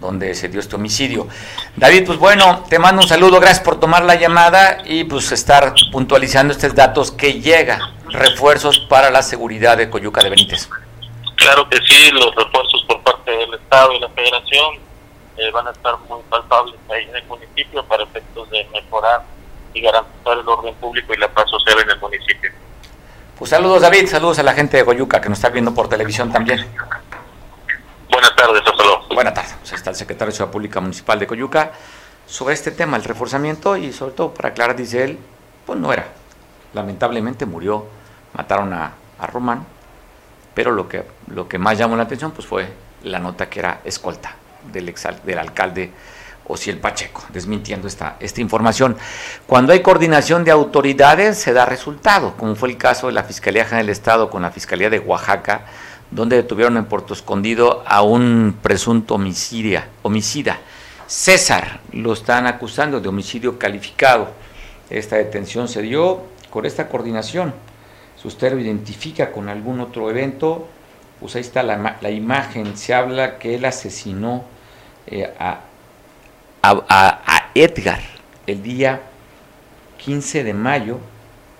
[0.00, 1.26] donde se dio este homicidio.
[1.74, 5.74] David, pues bueno, te mando un saludo, gracias por tomar la llamada y pues estar
[5.90, 7.80] puntualizando estos datos que llega,
[8.10, 10.68] refuerzos para la seguridad de Coyuca de Benítez.
[11.34, 14.91] Claro que sí, los refuerzos por parte del Estado y la Federación
[15.36, 19.22] eh, van a estar muy palpables ahí en el municipio para efectos de mejorar
[19.72, 22.50] y garantizar el orden público y la paz social en el municipio.
[23.38, 26.30] Pues saludos David, saludos a la gente de Coyuca que nos está viendo por televisión
[26.30, 26.66] también.
[28.10, 29.06] Buenas tardes, hasta luego.
[29.14, 31.72] Buenas tardes, pues está el secretario de Ciudad Pública Municipal de Coyuca
[32.26, 35.18] sobre este tema, el reforzamiento y sobre todo para aclarar, dice él,
[35.64, 36.06] pues no era.
[36.74, 37.86] Lamentablemente murió,
[38.34, 39.66] mataron a, a Román,
[40.54, 42.68] pero lo que, lo que más llamó la atención pues fue
[43.02, 44.36] la nota que era escolta
[44.72, 45.90] del, ex, del alcalde
[46.46, 48.96] o si el Pacheco, desmintiendo esta, esta información.
[49.46, 53.64] Cuando hay coordinación de autoridades se da resultado, como fue el caso de la Fiscalía
[53.64, 55.66] General del Estado con la Fiscalía de Oaxaca,
[56.10, 59.88] donde detuvieron en Puerto Escondido a un presunto homicida.
[60.02, 60.58] homicida.
[61.06, 64.30] César lo están acusando de homicidio calificado.
[64.90, 67.54] Esta detención se dio con esta coordinación.
[68.20, 70.68] Si usted lo identifica con algún otro evento,
[71.18, 72.76] pues ahí está la, la imagen.
[72.76, 74.44] Se habla que él asesinó
[75.06, 75.60] eh, a,
[76.62, 78.00] a, Edgar
[78.46, 79.00] el día
[79.98, 80.98] 15 de mayo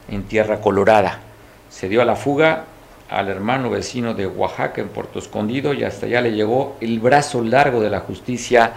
[0.08, 1.20] en Tierra Colorada.
[1.68, 2.64] Se dio a la fuga
[3.10, 7.42] al hermano vecino de Oaxaca en Puerto Escondido y hasta allá le llegó el brazo
[7.42, 8.72] largo de la justicia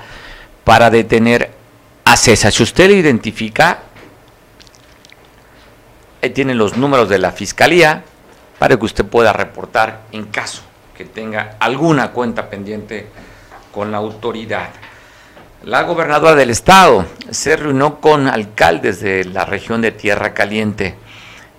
[0.66, 1.52] para detener
[2.04, 2.52] a César.
[2.52, 3.80] Si usted le identifica,
[6.22, 8.04] ahí los números de la fiscalía
[8.60, 10.64] para que usted pueda reportar en caso
[10.98, 13.08] que tenga alguna cuenta pendiente
[13.76, 14.70] con la autoridad.
[15.64, 20.96] La gobernadora del estado se reunió con alcaldes de la región de Tierra Caliente.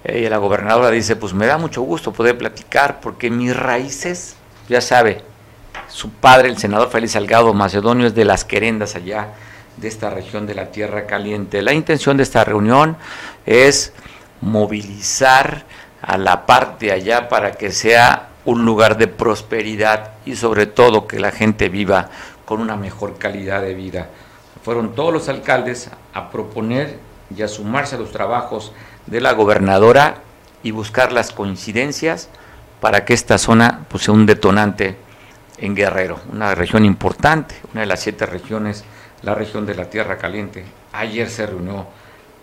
[0.03, 4.81] Y la gobernadora dice, pues me da mucho gusto poder platicar porque mis raíces, ya
[4.81, 5.23] sabe,
[5.89, 9.35] su padre, el senador Félix Salgado Macedonio, es de las querendas allá
[9.77, 11.61] de esta región de la Tierra Caliente.
[11.61, 12.97] La intención de esta reunión
[13.45, 13.93] es
[14.41, 15.65] movilizar
[16.01, 21.21] a la parte allá para que sea un lugar de prosperidad y sobre todo que
[21.21, 22.11] la gente viva
[22.45, 24.09] con una mejor calidad de vida.
[24.63, 26.99] Fueron todos los alcaldes a proponer
[27.37, 28.73] y a sumarse a los trabajos
[29.07, 30.19] de la gobernadora
[30.63, 32.29] y buscar las coincidencias
[32.81, 34.97] para que esta zona pues, sea un detonante
[35.59, 38.85] en Guerrero, una región importante, una de las siete regiones,
[39.23, 40.65] la región de la Tierra Caliente.
[40.93, 41.87] Ayer se reunió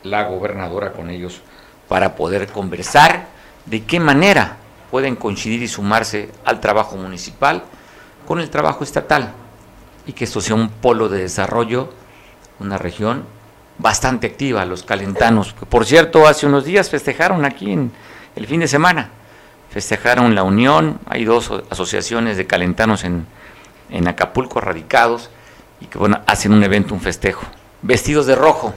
[0.03, 1.41] la gobernadora con ellos
[1.87, 3.27] para poder conversar
[3.65, 4.57] de qué manera
[4.93, 7.63] pueden coincidir y sumarse al trabajo municipal
[8.27, 9.33] con el trabajo estatal
[10.05, 11.89] y que esto sea un polo de desarrollo,
[12.59, 13.23] una región
[13.79, 15.55] bastante activa, los calentanos.
[15.67, 17.91] Por cierto, hace unos días festejaron aquí en
[18.35, 19.09] el fin de semana,
[19.71, 23.25] festejaron la unión, hay dos asociaciones de calentanos en,
[23.89, 25.31] en Acapulco radicados
[25.81, 27.47] y que bueno, hacen un evento, un festejo,
[27.81, 28.75] vestidos de rojo,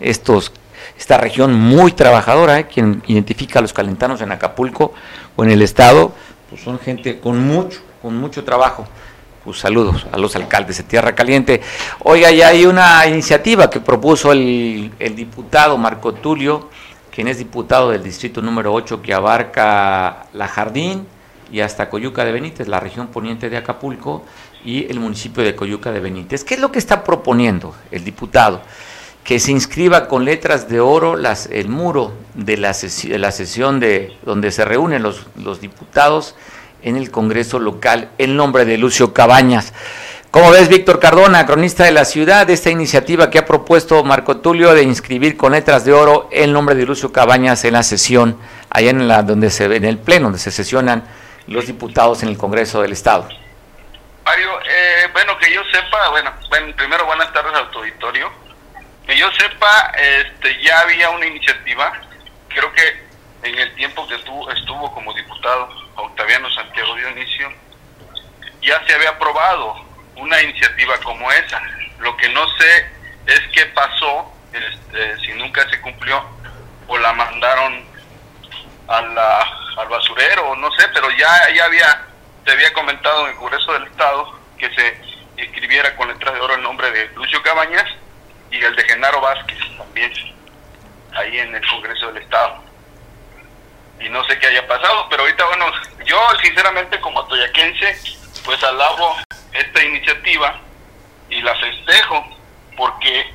[0.00, 0.50] estos
[0.98, 2.66] esta región muy trabajadora, ¿eh?
[2.66, 4.94] quien identifica a los calentanos en Acapulco
[5.36, 6.12] o en el estado,
[6.48, 8.86] pues son gente con mucho, con mucho trabajo.
[9.44, 11.60] Pues saludos a los alcaldes de Tierra Caliente.
[12.00, 16.68] Oiga, ya hay una iniciativa que propuso el, el diputado Marco Tulio,
[17.10, 21.06] quien es diputado del distrito número 8 que abarca La Jardín
[21.50, 24.24] y hasta Coyuca de Benítez, la región poniente de Acapulco
[24.64, 26.44] y el municipio de Coyuca de Benítez.
[26.44, 28.62] ¿Qué es lo que está proponiendo el diputado?
[29.24, 33.78] Que se inscriba con letras de oro las, el muro de la, de la sesión
[33.78, 36.34] de donde se reúnen los, los diputados
[36.82, 39.72] en el Congreso local en nombre de Lucio Cabañas.
[40.32, 44.72] ¿Cómo ves, Víctor Cardona, cronista de la ciudad, esta iniciativa que ha propuesto Marco Tulio
[44.72, 48.38] de inscribir con letras de oro el nombre de Lucio Cabañas en la sesión,
[48.70, 51.04] allá en, la, donde se, en el pleno, donde se sesionan
[51.48, 53.28] los diputados en el Congreso del Estado?
[54.24, 58.30] Mario, eh, bueno, que yo sepa, bueno, bueno, primero buenas tardes al auditorio.
[59.06, 61.92] Que yo sepa, este, ya había una iniciativa,
[62.48, 63.02] creo que
[63.42, 67.52] en el tiempo que tú estuvo como diputado Octaviano Santiago Dionisio,
[68.62, 69.84] ya se había aprobado
[70.16, 71.60] una iniciativa como esa.
[71.98, 72.86] Lo que no sé
[73.26, 76.24] es qué pasó, este, si nunca se cumplió,
[76.86, 77.84] o la mandaron
[78.88, 79.40] a la,
[79.78, 82.06] al basurero, no sé, pero ya, ya había,
[82.44, 84.96] se había comentado en el Congreso del Estado que se
[85.36, 87.86] escribiera con letras de oro el nombre de Lucio Cabañas
[88.52, 90.12] y el de Genaro Vázquez también,
[91.16, 92.62] ahí en el Congreso del Estado.
[93.98, 95.66] Y no sé qué haya pasado, pero ahorita, bueno,
[96.04, 99.16] yo sinceramente como toyaquense, pues alabo
[99.52, 100.60] esta iniciativa
[101.30, 102.26] y la festejo,
[102.76, 103.32] porque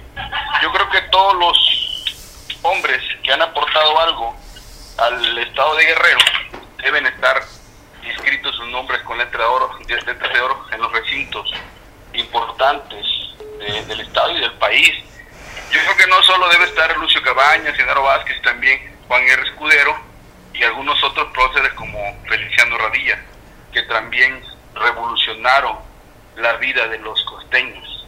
[0.62, 4.36] yo creo que todos los hombres que han aportado algo
[4.98, 6.20] al estado de Guerrero
[6.78, 7.42] deben estar
[8.04, 11.52] inscritos sus nombres con letra de oro, letras de oro en los recintos
[12.14, 13.06] importantes
[13.58, 14.92] del estado y del país.
[15.72, 19.44] Yo creo que no solo debe estar Lucio Cabañas, Genaro Vázquez, también Juan R.
[19.44, 19.98] Escudero,
[20.54, 23.20] y algunos otros próceres como Feliciano Radilla,
[23.72, 24.42] que también
[24.74, 25.78] revolucionaron
[26.38, 28.08] la vida de los costeños.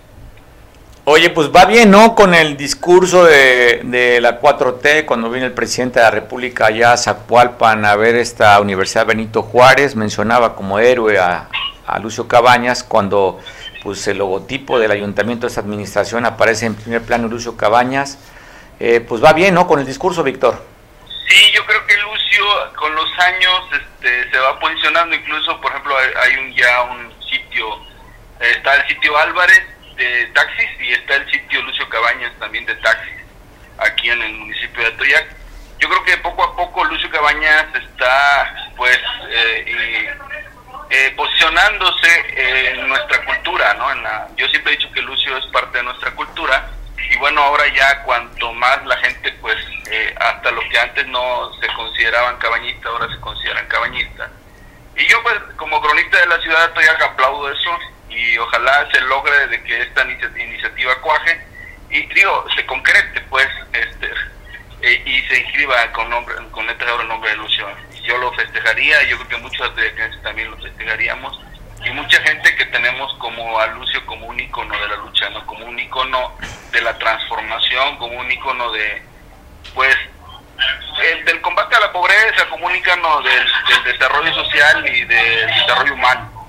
[1.06, 2.14] Oye, pues va bien, ¿no?
[2.14, 6.94] Con el discurso de, de, la 4T, cuando viene el presidente de la República allá
[6.94, 11.50] a Zacualpan a ver esta Universidad Benito Juárez, mencionaba como héroe a,
[11.88, 13.40] a Lucio Cabañas, cuando
[13.84, 18.18] pues el logotipo del ayuntamiento de esta administración aparece en primer plano Lucio Cabañas,
[18.80, 19.68] eh, pues va bien, ¿no?
[19.68, 20.64] Con el discurso, Víctor.
[21.28, 25.96] Sí, yo creo que Lucio con los años este, se va posicionando, incluso por ejemplo
[25.98, 27.68] hay, un ya un sitio,
[28.40, 29.64] está el sitio Álvarez,
[29.96, 33.14] de taxis y está el sitio Lucio Cabañas también de taxis
[33.78, 35.36] aquí en el municipio de Atoyac.
[35.80, 38.98] Yo creo que poco a poco Lucio Cabañas está pues
[39.30, 40.10] eh,
[40.90, 43.92] eh, posicionándose en nuestra cultura, ¿no?
[43.92, 46.70] En la, yo siempre he dicho que Lucio es parte de nuestra cultura
[47.10, 49.58] y bueno, ahora ya cuanto más la gente pues
[49.90, 54.30] eh, hasta lo que antes no se consideraban cabañistas, ahora se consideran cabañistas.
[54.96, 59.48] Y yo pues como cronista de la ciudad Atoyac aplaudo eso y ojalá se logre
[59.48, 61.40] de que esta iniciativa cuaje
[61.90, 64.12] y digo, se concrete pues este
[64.82, 67.68] eh, y se inscriba con nombre con letras oro el nombre de Lucio.
[68.10, 69.92] Yo lo festejaría, yo creo que muchos de
[70.24, 71.40] también lo festejaríamos
[71.86, 75.46] y mucha gente que tenemos como a Lucio como un icono de la lucha, no
[75.46, 76.32] como un icono
[76.72, 79.04] de la transformación, como un icono de
[79.76, 79.96] pues
[81.04, 85.46] el, del combate a la pobreza, como un icono del, del desarrollo social y del
[85.46, 86.40] desarrollo humano.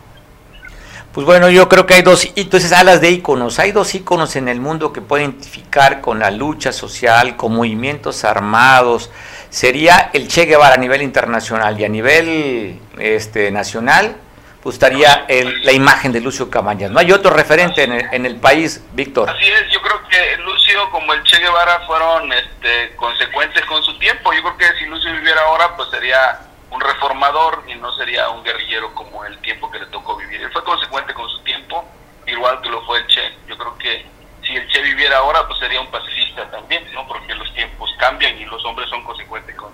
[1.13, 4.49] Pues bueno, yo creo que hay dos, entonces alas de íconos, hay dos íconos en
[4.49, 9.11] el mundo que pueden identificar con la lucha social, con movimientos armados,
[9.51, 14.17] sería el Che Guevara a nivel internacional y a nivel este, nacional,
[14.63, 16.91] pues estaría el, la imagen de Lucio Cabañas.
[16.91, 19.29] No hay otro referente en el, en el, país, Víctor.
[19.29, 23.99] Así es, yo creo que Lucio como el Che Guevara fueron este, consecuentes con su
[23.99, 28.29] tiempo, yo creo que si Lucio viviera ahora, pues sería un reformador y no sería
[28.31, 30.41] un guerrillero como el tiempo que le tocó vivir.
[30.41, 31.85] Él fue consecuente con su tiempo,
[32.27, 33.33] igual que lo fue el Che.
[33.49, 34.07] Yo creo que
[34.51, 37.07] si el Che viviera ahora, pues sería un pacifista también, ¿no?
[37.07, 39.71] Porque los tiempos cambian y los hombres son consecuentes con...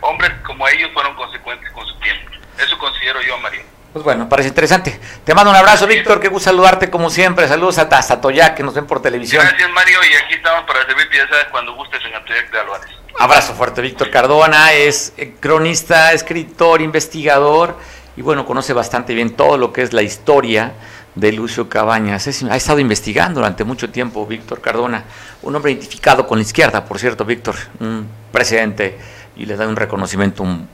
[0.00, 2.30] Hombres como ellos fueron consecuentes con su tiempo.
[2.58, 3.62] Eso considero yo, Mario.
[3.92, 5.00] Pues bueno, parece interesante.
[5.24, 6.20] Te mando un abrazo, Víctor.
[6.20, 7.46] Qué gusto saludarte como siempre.
[7.48, 9.44] Saludos a Atoyac, que nos ven por televisión.
[9.44, 9.98] Gracias, Mario.
[10.10, 12.90] Y aquí estamos para servirte, ya sabes, cuando gustes en Atoyac de Álvarez.
[13.18, 14.72] Abrazo fuerte, Víctor Cardona.
[14.72, 17.76] Es eh, cronista, escritor, investigador
[18.16, 20.72] y bueno, conoce bastante bien todo lo que es la historia
[21.14, 22.26] de Lucio Cabañas.
[22.26, 25.04] ha estado investigando durante mucho tiempo Víctor Cardona,
[25.42, 28.98] un hombre identificado con la izquierda, por cierto, Víctor, un presidente,
[29.36, 30.68] y le da un reconocimiento, un,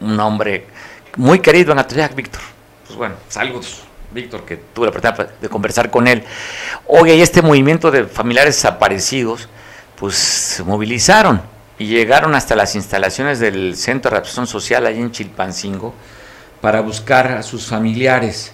[0.00, 0.66] un hombre
[1.16, 2.42] muy querido en Atoyac, Víctor.
[2.86, 3.82] Pues bueno, saludos.
[4.12, 6.22] Víctor, que tuve la oportunidad de conversar con él.
[6.86, 9.48] Hoy hay este movimiento de familiares desaparecidos,
[9.96, 11.40] pues se movilizaron
[11.78, 15.94] y llegaron hasta las instalaciones del Centro de Reacción Social allí en Chilpancingo
[16.60, 18.52] para buscar a sus familiares.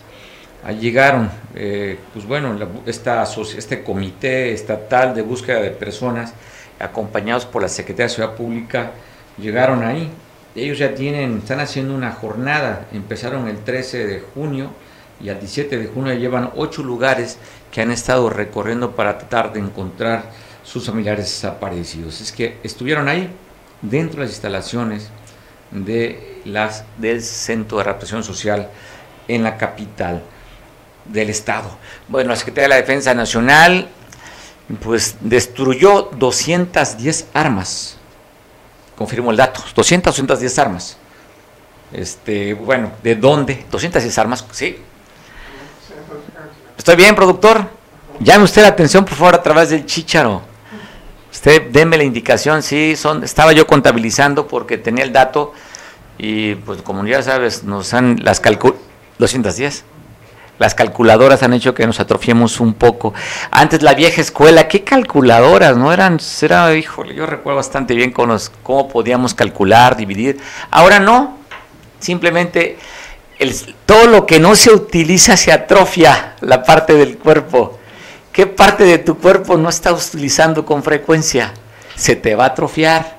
[0.81, 3.25] Llegaron, eh, pues bueno, esta,
[3.57, 6.35] este comité estatal de búsqueda de personas,
[6.79, 8.93] acompañados por la Secretaría de Ciudad Pública,
[9.39, 10.11] llegaron ahí.
[10.55, 14.71] Ellos ya tienen, están haciendo una jornada, empezaron el 13 de junio
[15.21, 17.39] y al 17 de junio llevan ocho lugares
[17.73, 20.25] que han estado recorriendo para tratar de encontrar
[20.65, 22.21] sus familiares desaparecidos.
[22.21, 23.31] Es que estuvieron ahí,
[23.81, 25.09] dentro de las instalaciones
[25.71, 28.69] de las, del Centro de Represión Social
[29.29, 30.23] en la capital
[31.09, 31.71] del Estado.
[32.09, 33.89] Bueno, la Secretaría de la Defensa Nacional
[34.83, 37.99] pues destruyó 210 armas
[38.99, 40.99] confirmo el dato, 200, 210 armas.
[41.93, 43.65] Este, bueno, ¿de dónde?
[43.71, 44.77] 210 armas, sí.
[46.77, 47.65] ¿Estoy bien, productor?
[48.19, 50.43] Llame usted la atención, por favor, a través del chicharo.
[51.31, 55.53] Usted déme la indicación, sí, son, estaba yo contabilizando porque tenía el dato
[56.19, 58.75] y pues como ya sabes, nos han las calcul
[59.19, 59.85] 210
[60.59, 63.15] las calculadoras han hecho que nos atrofiemos un poco.
[63.51, 65.77] Antes la vieja escuela, ¿qué calculadoras?
[65.77, 70.39] No eran, era, híjole, yo recuerdo bastante bien cómo, cómo podíamos calcular, dividir.
[70.71, 71.39] Ahora no,
[72.01, 72.79] simplemente
[73.87, 77.79] todo lo que no se utiliza se atrofia la parte del cuerpo.
[78.33, 81.55] ¿Qué parte de tu cuerpo no estás utilizando con frecuencia?
[81.95, 83.19] Se te va a atrofiar.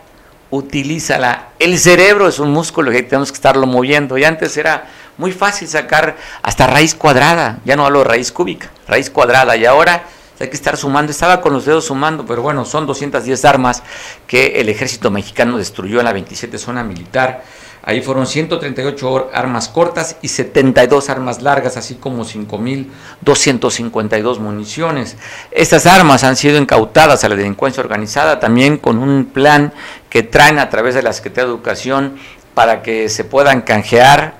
[0.51, 1.49] Utilízala.
[1.59, 4.17] El cerebro es un músculo que tenemos que estarlo moviendo.
[4.17, 4.87] Y antes era
[5.19, 9.65] muy fácil sacar hasta raíz cuadrada, ya no hablo de raíz cúbica, raíz cuadrada, y
[9.65, 10.05] ahora
[10.39, 13.83] hay que estar sumando, estaba con los dedos sumando, pero bueno, son 210 armas
[14.25, 17.43] que el ejército mexicano destruyó en la 27 zona militar.
[17.83, 25.17] Ahí fueron 138 armas cortas y 72 armas largas, así como 5.252 municiones.
[25.51, 29.73] Estas armas han sido incautadas a la delincuencia organizada, también con un plan
[30.09, 32.17] que traen a través de la Secretaría de Educación
[32.53, 34.38] para que se puedan canjear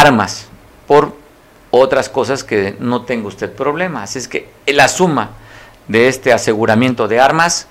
[0.00, 0.46] armas
[0.86, 1.14] por
[1.70, 4.02] otras cosas que no tenga usted problema.
[4.02, 5.30] Así es que la suma
[5.88, 7.68] de este aseguramiento de armas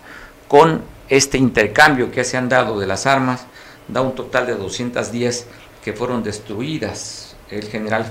[0.48, 3.46] con este intercambio que se han dado de las armas
[3.88, 5.48] da un total de 210
[5.84, 7.36] que fueron destruidas.
[7.50, 8.10] El general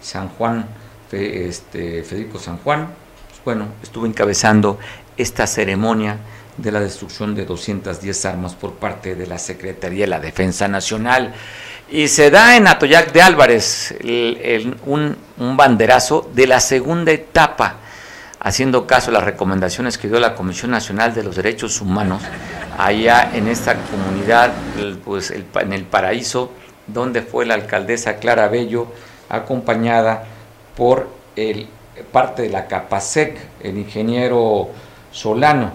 [0.00, 0.66] San Juan,
[1.12, 2.88] este, Federico San Juan,
[3.28, 4.78] pues bueno, estuvo encabezando
[5.16, 6.18] esta ceremonia
[6.56, 11.34] de la destrucción de 210 armas por parte de la Secretaría de la Defensa Nacional.
[11.90, 13.96] Y se da en Atoyac de Álvarez
[14.86, 15.16] un,
[15.56, 17.76] banderazo de la segunda etapa.
[18.38, 22.22] haciendo caso a las recomendaciones que dio la Comisión Nacional de los Derechos Humanos,
[22.78, 24.52] allá en esta comunidad,
[25.04, 26.52] pues en el paraíso,
[26.86, 28.86] donde fue la alcaldesa Clara Bello,
[29.28, 30.24] acompañada
[30.74, 31.68] por el,
[32.12, 34.70] parte de la Capasec, el ingeniero
[35.12, 35.72] Solano.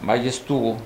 [0.00, 0.78] Vaya estuvo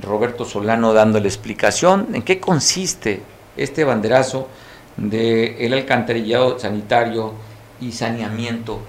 [0.00, 3.20] Roberto Solano dando la explicación en qué consiste
[3.58, 4.48] este banderazo
[4.96, 7.34] del el alcantarillado sanitario
[7.80, 8.80] y saneamiento,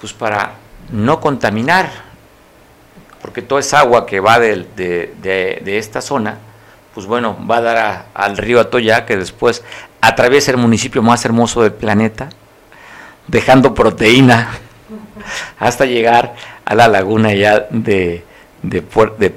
[0.00, 0.54] pues para
[0.90, 1.90] no contaminar,
[3.20, 6.38] porque toda esa agua que va de, de, esta zona,
[6.94, 9.62] pues bueno, va a dar al río Atoya, que después
[10.00, 12.30] atraviesa el municipio más hermoso del planeta,
[13.28, 14.50] dejando proteína
[15.58, 16.34] hasta llegar
[16.64, 18.24] a la laguna ya de,
[18.62, 18.82] de,
[19.18, 19.34] de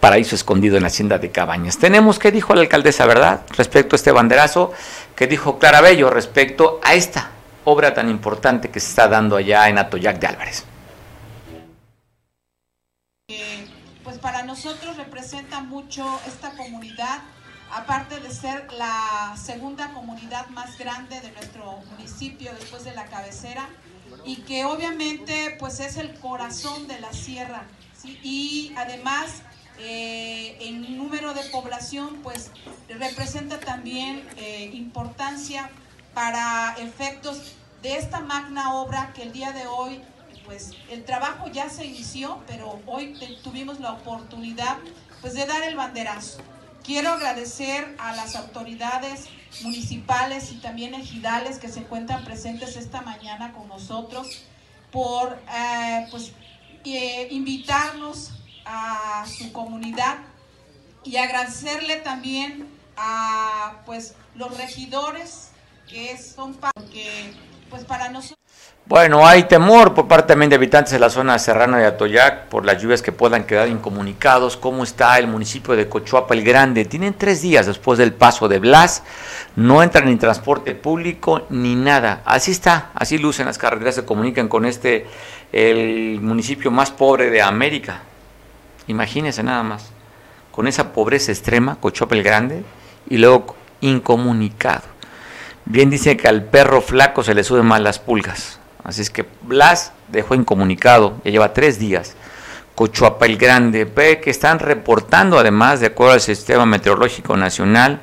[0.00, 1.78] paraíso escondido en la hacienda de Cabañas.
[1.78, 3.42] Tenemos qué dijo la alcaldesa, ¿verdad?
[3.56, 4.72] Respecto a este banderazo,
[5.14, 7.30] que dijo Clara Bello respecto a esta
[7.64, 10.64] obra tan importante que se está dando allá en Atoyac de Álvarez.
[14.08, 17.18] pues para nosotros representa mucho esta comunidad,
[17.70, 23.68] aparte de ser la segunda comunidad más grande de nuestro municipio después de la cabecera,
[24.24, 27.64] y que obviamente pues es el corazón de la sierra,
[28.02, 29.42] y además
[29.80, 32.50] eh, en número de población, pues
[32.88, 35.70] representa también eh, importancia
[36.14, 40.00] para efectos de esta magna obra que el día de hoy,
[40.44, 43.14] pues el trabajo ya se inició, pero hoy
[43.44, 44.78] tuvimos la oportunidad
[45.20, 46.38] pues de dar el banderazo.
[46.82, 49.26] Quiero agradecer a las autoridades
[49.62, 54.42] municipales y también ejidales que se encuentran presentes esta mañana con nosotros
[54.90, 56.32] por eh, pues,
[57.30, 58.32] invitarnos
[58.68, 60.18] a su comunidad
[61.02, 65.50] y agradecerle también a pues los regidores
[65.88, 66.56] que son
[66.92, 67.32] que
[67.70, 68.38] pues para nosotros
[68.88, 72.64] bueno, hay temor por parte también de habitantes de la zona serrana de Atoyac por
[72.64, 74.56] las lluvias que puedan quedar incomunicados.
[74.56, 76.86] ¿Cómo está el municipio de Cochuapa el Grande?
[76.86, 79.02] Tienen tres días después del paso de Blas,
[79.56, 82.22] no entran ni transporte público ni nada.
[82.24, 85.06] Así está, así lucen las carreteras, se comunican con este,
[85.52, 88.00] el municipio más pobre de América.
[88.88, 89.90] Imagínense nada más,
[90.50, 92.64] con esa pobreza extrema, Cochuapa el Grande,
[93.08, 94.82] y luego incomunicado.
[95.64, 98.58] Bien dice que al perro flaco se le suben mal las pulgas.
[98.82, 102.16] Así es que Blas dejó incomunicado, ya lleva tres días.
[102.74, 108.00] Cochuapa el Grande, ve que están reportando, además, de acuerdo al Sistema Meteorológico Nacional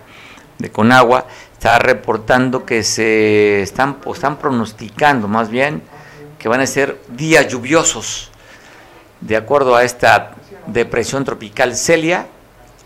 [0.59, 5.81] de Conagua, está reportando que se están, están pronosticando más bien
[6.37, 8.29] que van a ser días lluviosos.
[9.21, 10.35] De acuerdo a esta
[10.67, 12.27] depresión tropical Celia.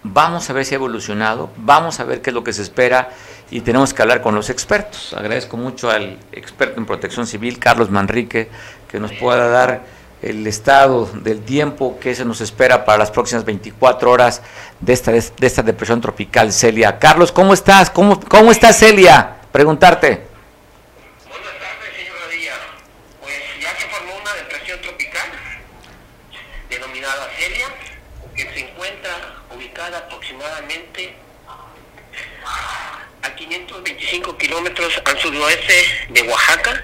[0.03, 3.09] Vamos a ver si ha evolucionado, vamos a ver qué es lo que se espera
[3.51, 5.13] y tenemos que hablar con los expertos.
[5.13, 8.49] Agradezco mucho al experto en protección civil, Carlos Manrique,
[8.87, 9.83] que nos pueda dar
[10.21, 14.41] el estado del tiempo que se nos espera para las próximas 24 horas
[14.79, 16.97] de esta, de esta depresión tropical Celia.
[16.97, 17.89] Carlos, ¿cómo estás?
[17.89, 19.35] ¿Cómo, cómo estás Celia?
[19.51, 20.28] Preguntarte.
[33.21, 36.83] A 525 kilómetros al suroeste de Oaxaca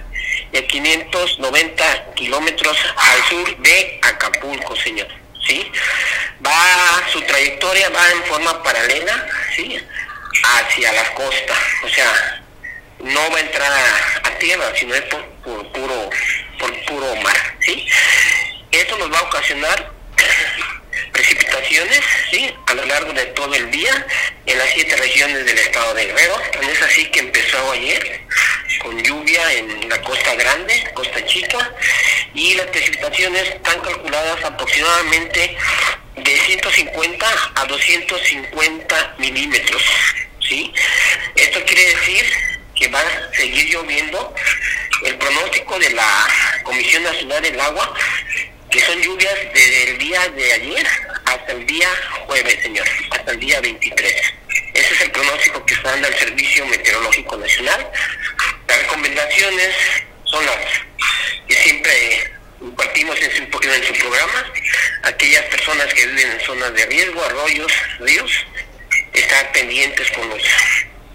[0.52, 5.08] y a 590 kilómetros al sur de Acapulco, señor.
[5.46, 5.72] ¿Sí?
[6.46, 9.80] Va, su trayectoria va en forma paralela, ¿sí?
[10.44, 11.54] Hacia la costa,
[11.84, 12.44] o sea,
[13.00, 15.24] no va a entrar a, tierra, sino es por,
[15.72, 16.10] puro,
[16.60, 17.88] por puro mar, ¿sí?
[18.72, 19.92] Esto nos va a ocasionar
[21.12, 22.00] precipitaciones
[22.32, 22.54] ¿sí?
[22.68, 24.06] a lo largo de todo el día
[24.46, 26.42] en las siete regiones del estado de Guerrero.
[26.62, 28.22] Es así que empezó ayer
[28.80, 31.72] con lluvia en la costa grande, costa chica,
[32.34, 35.58] y las precipitaciones están calculadas aproximadamente
[36.16, 39.84] de 150 a 250 milímetros.
[40.48, 40.74] ¿sí?
[41.36, 42.26] Esto quiere decir
[42.76, 44.34] que va a seguir lloviendo.
[45.04, 46.28] El pronóstico de la
[46.64, 47.94] Comisión Nacional del Agua
[48.76, 50.88] que son lluvias desde el día de ayer
[51.24, 51.88] hasta el día
[52.26, 54.14] jueves, señor, hasta el día 23.
[54.74, 57.90] Ese es el pronóstico que está dando el Servicio Meteorológico Nacional.
[58.68, 59.70] Las recomendaciones
[60.26, 60.58] son las
[61.48, 64.54] que siempre impartimos en su, en su programa.
[65.04, 68.32] Aquellas personas que viven en zonas de riesgo, arroyos, ríos,
[69.14, 70.44] estar pendientes con los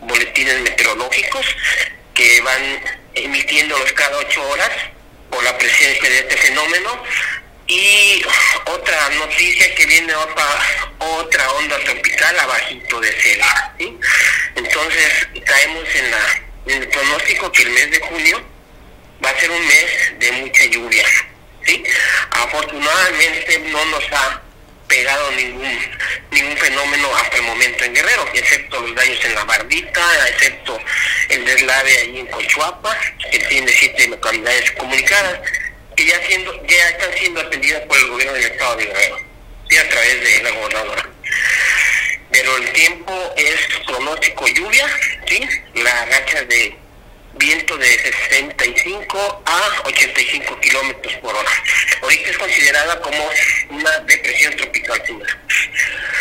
[0.00, 1.44] boletines meteorológicos
[2.14, 2.80] que van
[3.12, 4.70] emitiéndolos cada ocho horas
[5.30, 7.02] por la presencia de este fenómeno
[7.70, 8.22] y
[8.66, 10.44] otra noticia que viene otra,
[10.98, 13.44] otra onda tropical abajito de cero.
[13.78, 13.96] ¿sí?
[14.56, 18.42] Entonces caemos en, la, en el pronóstico que el mes de junio
[19.24, 21.06] va a ser un mes de mucha lluvia.
[21.64, 21.84] ¿sí?
[22.32, 24.42] Afortunadamente no nos ha
[24.88, 25.78] pegado ningún
[26.32, 30.78] ningún fenómeno hasta el momento en Guerrero, excepto los daños en la barbita, excepto
[31.28, 32.96] el deslave ahí en Cochuapa,
[33.30, 35.40] que tiene siete localidades comunicadas,
[36.00, 39.18] que ya siendo ya están siendo atendidas por el gobierno del estado de Guerrero,
[39.68, 41.08] y a través de la gobernadora.
[42.30, 44.86] Pero el tiempo es pronóstico lluvia,
[45.26, 45.46] ¿sí?
[45.74, 46.78] La racha de
[47.34, 51.50] viento de 65 a 85 kilómetros por hora.
[52.02, 53.18] Ahorita es considerada como
[53.70, 55.02] una depresión tropical,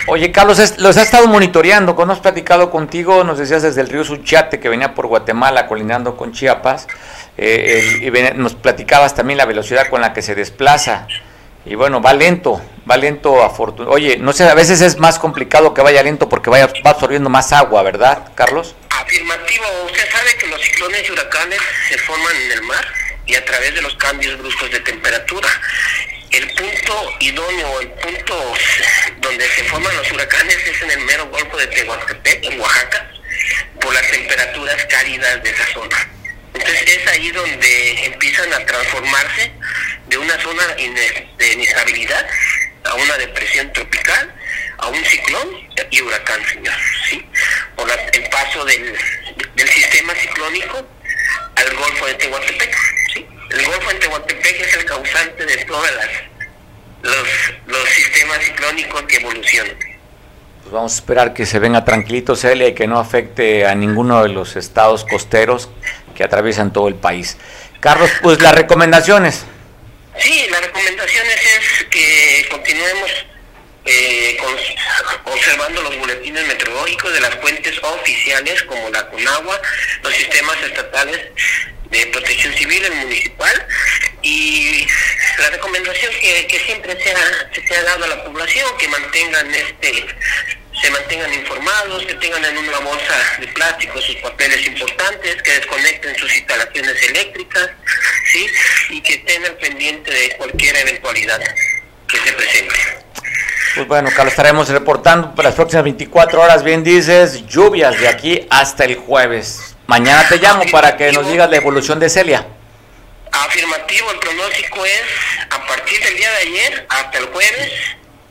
[0.08, 1.96] Oye, Carlos, los ha estado monitoreando.
[1.96, 6.18] Cuando has platicado contigo, nos decías desde el río Suchiate, que venía por Guatemala, colindando
[6.18, 6.88] con Chiapas,
[7.42, 11.08] eh, y nos platicabas también la velocidad con la que se desplaza.
[11.66, 13.96] Y bueno, va lento, va lento afortunadamente.
[13.96, 17.30] Oye, no sé, a veces es más complicado que vaya lento porque vaya, va absorbiendo
[17.30, 18.76] más agua, ¿verdad, Carlos?
[18.90, 22.86] Afirmativo, usted sabe que los ciclones y huracanes se forman en el mar
[23.26, 25.48] y a través de los cambios bruscos de temperatura.
[26.32, 28.54] El punto idóneo, el punto
[29.20, 33.12] donde se forman los huracanes es en el mero golfo de Tehuantepec, en Oaxaca,
[33.80, 36.19] por las temperaturas cálidas de esa zona.
[36.54, 39.52] Entonces es ahí donde empiezan a transformarse
[40.08, 42.28] de una zona de inestabilidad
[42.86, 44.34] a una depresión tropical,
[44.78, 45.48] a un ciclón
[45.92, 46.74] y huracán, señor.
[47.10, 47.26] ¿sí?
[47.76, 48.96] Por el paso del,
[49.56, 50.88] del sistema ciclónico
[51.56, 52.76] al Golfo de Tehuantepec.
[53.14, 53.28] ¿sí?
[53.52, 55.90] El Golfo de Tehuantepec es el causante de todos
[57.04, 57.28] los,
[57.68, 59.76] los sistemas ciclónicos que evolucionan.
[60.62, 64.22] Pues vamos a esperar que se venga tranquilito, Celia, y que no afecte a ninguno
[64.24, 65.70] de los estados costeros
[66.20, 67.38] que atraviesan todo el país.
[67.80, 69.46] Carlos, pues las recomendaciones.
[70.18, 73.10] Sí, las recomendaciones es que continuemos
[73.86, 74.38] eh,
[75.24, 79.62] observando los boletines meteorológicos de las fuentes oficiales como la CONAGUA,
[80.04, 81.22] los sistemas estatales
[81.90, 83.68] de protección civil, el municipal,
[84.22, 84.86] y
[85.38, 89.56] la recomendación que, que siempre se ha, se ha dado a la población, que mantengan
[89.56, 90.06] este
[90.82, 96.16] se mantengan informados, que tengan en una bolsa de plástico sus papeles importantes, que desconecten
[96.18, 97.70] sus instalaciones eléctricas,
[98.32, 98.48] ¿sí?
[98.90, 101.40] Y que estén al pendiente de cualquier eventualidad
[102.08, 102.76] que se presente.
[103.76, 108.48] Pues bueno, Carlos, estaremos reportando para las próximas 24 horas, bien dices, lluvias de aquí
[108.50, 109.76] hasta el jueves.
[109.88, 112.46] Mañana te llamo para que nos digas la evolución de Celia.
[113.32, 115.02] Afirmativo, el pronóstico es
[115.52, 117.72] a partir del día de ayer hasta el jueves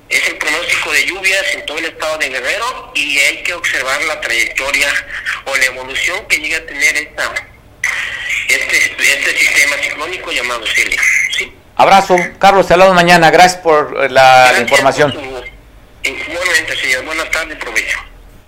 [0.09, 4.03] es el pronóstico de lluvias en todo el estado de Guerrero y hay que observar
[4.05, 4.89] la trayectoria
[5.45, 7.35] o la evolución que llega a tener esta,
[8.49, 11.01] este, este sistema ciclónico llamado Celia.
[11.37, 11.53] ¿sí?
[11.77, 13.31] Abrazo, Carlos, te hablamos mañana.
[13.31, 15.13] Gracias por eh, la, información.
[16.03, 17.05] igualmente, señor.
[17.05, 17.99] Buenas tardes, provecho.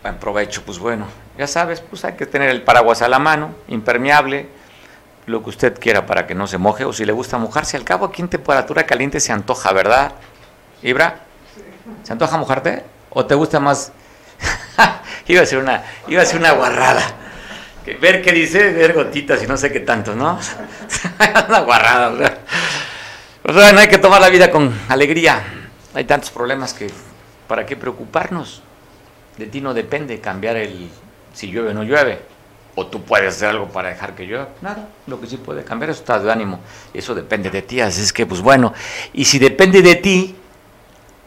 [0.03, 1.07] Buen provecho, pues bueno,
[1.37, 4.49] ya sabes, pues hay que tener el paraguas a la mano, impermeable,
[5.27, 7.85] lo que usted quiera para que no se moje, o si le gusta mojarse, al
[7.85, 10.13] cabo aquí en temperatura caliente se antoja, ¿verdad?
[10.83, 11.27] Ibra.
[12.03, 12.85] ¿Se antoja mojarte?
[13.11, 13.93] ¿O te gusta más?
[15.27, 17.03] iba a ser una, iba a ser una guarrada.
[18.01, 20.39] ver qué dice, ver gotitas y no sé qué tanto, ¿no?
[21.49, 22.39] una guarrada.
[23.43, 25.43] Pues bueno, hay que tomar la vida con alegría.
[25.95, 26.89] Hay tantos problemas que,
[27.49, 28.63] ¿para qué preocuparnos?
[29.37, 30.91] De ti no depende cambiar el
[31.33, 32.21] si llueve o no llueve.
[32.77, 34.49] O tú puedes hacer algo para dejar que llueva.
[34.61, 36.61] Nada, lo que sí puede cambiar es tu estado de ánimo.
[36.95, 37.81] Eso depende de ti.
[37.81, 38.73] Así es que, pues bueno,
[39.13, 40.37] y si depende de ti,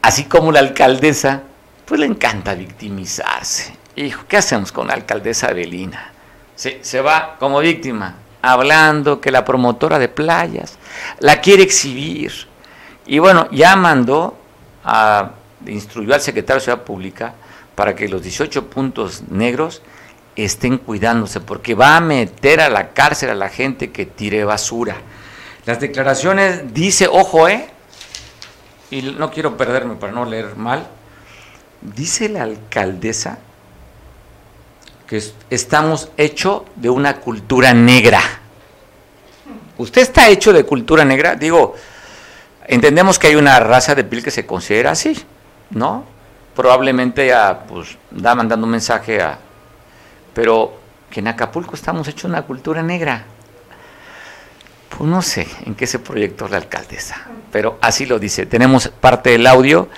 [0.04, 1.42] así como la alcaldesa,
[1.86, 3.76] pues le encanta victimizarse.
[3.96, 6.12] Hijo, ¿qué hacemos con la alcaldesa Avelina?
[6.56, 10.78] Se, se va como víctima, hablando que la promotora de playas
[11.20, 12.34] la quiere exhibir.
[13.06, 14.38] Y bueno, ya mandó,
[14.84, 15.32] a,
[15.66, 17.34] instruyó al secretario de Ciudad Pública
[17.74, 19.82] para que los 18 puntos negros
[20.36, 24.98] estén cuidándose, porque va a meter a la cárcel a la gente que tire basura.
[25.66, 27.70] Las declaraciones, dice, ojo, ¿eh?
[28.94, 30.86] Y no quiero perderme para no leer mal,
[31.82, 33.40] dice la alcaldesa
[35.08, 38.22] que estamos hechos de una cultura negra.
[39.80, 41.34] ¿Usted está hecho de cultura negra?
[41.34, 41.74] Digo,
[42.68, 45.20] entendemos que hay una raza de piel que se considera así,
[45.72, 46.06] ¿no?
[46.56, 49.40] Probablemente ya, pues, da mandando un mensaje a...
[50.36, 50.78] Pero
[51.10, 53.26] que en Acapulco estamos hechos de una cultura negra.
[54.96, 58.46] Pues no sé en qué se proyectó la alcaldesa, pero así lo dice.
[58.46, 59.90] Tenemos parte del audio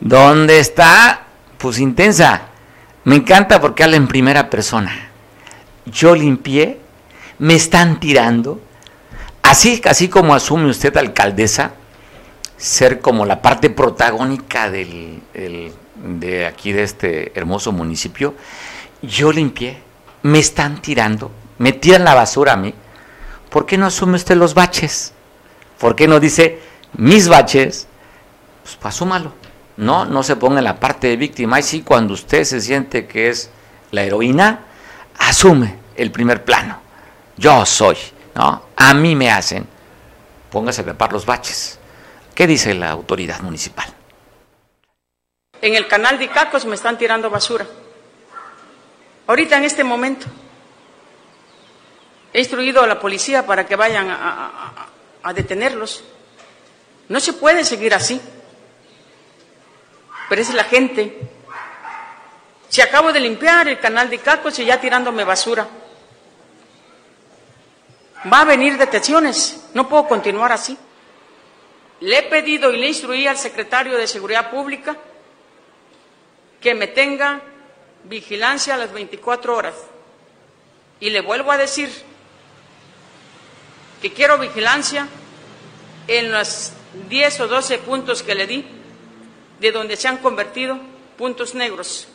[0.00, 1.26] donde está,
[1.58, 2.42] pues intensa.
[3.04, 5.10] Me encanta porque habla en primera persona.
[5.86, 6.78] Yo limpié,
[7.38, 8.60] me están tirando.
[9.42, 11.72] Así, así como asume usted, alcaldesa,
[12.56, 15.22] ser como la parte protagónica del,
[15.96, 18.34] de aquí de este hermoso municipio.
[19.02, 19.78] Yo limpié,
[20.22, 22.72] me están tirando, me tiran la basura a mí
[23.50, 25.12] ¿por qué no asume usted los baches?
[25.78, 26.60] ¿Por qué no dice,
[26.94, 27.86] mis baches,
[28.62, 29.32] pues asúmalo.
[29.76, 31.60] No, no se ponga en la parte de víctima.
[31.60, 33.50] Y sí, cuando usted se siente que es
[33.90, 34.60] la heroína,
[35.18, 36.80] asume el primer plano.
[37.36, 37.96] Yo soy,
[38.34, 38.62] ¿no?
[38.76, 39.66] A mí me hacen.
[40.50, 41.78] Póngase a tapar los baches.
[42.34, 43.86] ¿Qué dice la autoridad municipal?
[45.60, 47.66] En el canal de Cacos me están tirando basura.
[49.26, 50.26] Ahorita en este momento.
[52.36, 56.04] He instruido a la policía para que vayan a, detenerlos.
[57.08, 58.20] No se puede seguir así.
[60.28, 61.18] Pero es la gente.
[62.68, 65.66] Si acabo de limpiar el canal de Cacos y ya tirándome basura.
[68.30, 69.68] Va a venir detenciones.
[69.72, 70.76] No puedo continuar así.
[72.00, 74.94] Le he pedido y le instruí al secretario de Seguridad Pública
[76.60, 77.40] que me tenga
[78.04, 79.74] vigilancia a las 24 horas.
[81.00, 81.90] Y le vuelvo a decir,
[84.00, 85.08] que quiero vigilancia
[86.06, 86.72] en los
[87.08, 88.64] 10 o 12 puntos que le di,
[89.60, 90.78] de donde se han convertido
[91.16, 92.08] puntos negros.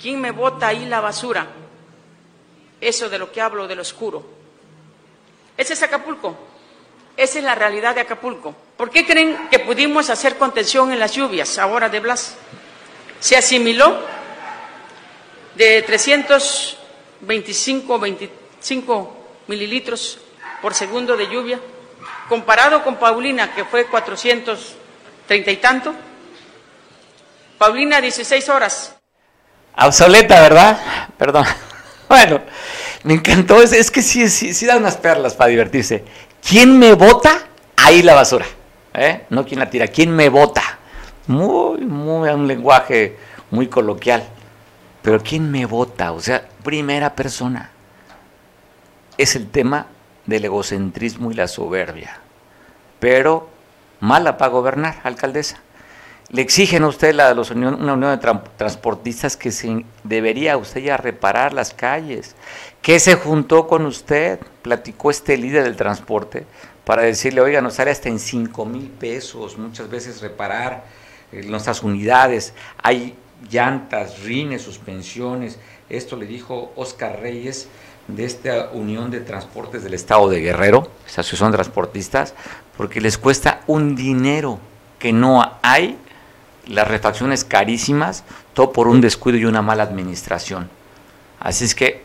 [0.00, 1.46] ¿Quién me bota ahí la basura?
[2.80, 4.24] Eso de lo que hablo del oscuro.
[5.56, 6.36] Ese es Acapulco.
[7.16, 8.54] Esa es la realidad de Acapulco.
[8.76, 12.34] ¿Por qué creen que pudimos hacer contención en las lluvias ahora de Blas?
[13.20, 14.00] Se asimiló
[15.54, 20.18] de 325, 25 mililitros
[20.62, 21.60] por segundo de lluvia,
[22.28, 25.94] comparado con Paulina, que fue 430 y tanto.
[27.58, 28.96] Paulina, 16 horas.
[29.76, 30.80] Obsoleta, ¿verdad?
[31.18, 31.44] Perdón.
[32.06, 32.42] Bueno,
[33.02, 33.60] me encantó.
[33.62, 36.04] Es, que sí, sí, sí da unas perlas para divertirse.
[36.46, 37.46] ¿Quién me vota?
[37.76, 38.44] Ahí la basura.
[38.92, 39.24] ¿eh?
[39.30, 39.88] No quién la tira.
[39.88, 40.62] ¿Quién me vota?
[41.26, 43.16] Muy, muy, un lenguaje
[43.50, 44.22] muy coloquial.
[45.02, 46.12] Pero ¿quién me vota?
[46.12, 47.70] O sea, primera persona
[49.18, 49.86] es el tema
[50.26, 52.18] del egocentrismo y la soberbia.
[53.00, 53.48] Pero
[54.00, 55.60] mala para gobernar, alcaldesa.
[56.30, 60.96] Le exigen a usted la los una unión de transportistas que se, debería usted ya
[60.96, 62.34] reparar las calles.
[62.80, 64.40] ¿Qué se juntó con usted?
[64.62, 66.46] Platicó este líder del transporte
[66.84, 70.84] para decirle, oiga, nos sale hasta en 5 mil pesos muchas veces reparar
[71.30, 72.54] eh, nuestras unidades.
[72.82, 73.14] Hay
[73.50, 75.58] llantas, rines, suspensiones.
[75.88, 77.68] Esto le dijo Oscar Reyes,
[78.08, 82.34] de esta Unión de Transportes del Estado de Guerrero, esta asociación de transportistas,
[82.76, 84.58] porque les cuesta un dinero
[84.98, 85.98] que no hay,
[86.66, 90.68] las refacciones carísimas, todo por un descuido y una mala administración.
[91.40, 92.04] Así es que,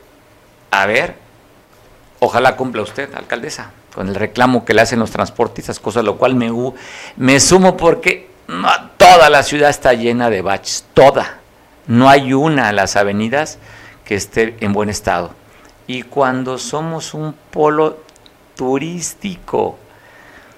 [0.72, 1.16] a ver,
[2.20, 6.36] ojalá cumpla usted, alcaldesa, con el reclamo que le hacen los transportistas, cosa lo cual
[6.36, 6.52] me,
[7.18, 8.30] me sumo porque
[8.98, 11.40] toda la ciudad está llena de baches, toda.
[11.88, 13.58] No hay una de las avenidas
[14.06, 15.39] que esté en buen estado
[15.90, 17.98] y cuando somos un polo
[18.56, 19.60] turístico.
[19.64, 19.78] O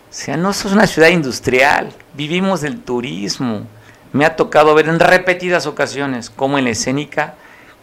[0.10, 3.62] sea, no somos una ciudad industrial, vivimos del turismo.
[4.12, 7.36] Me ha tocado ver en repetidas ocasiones como en la escénica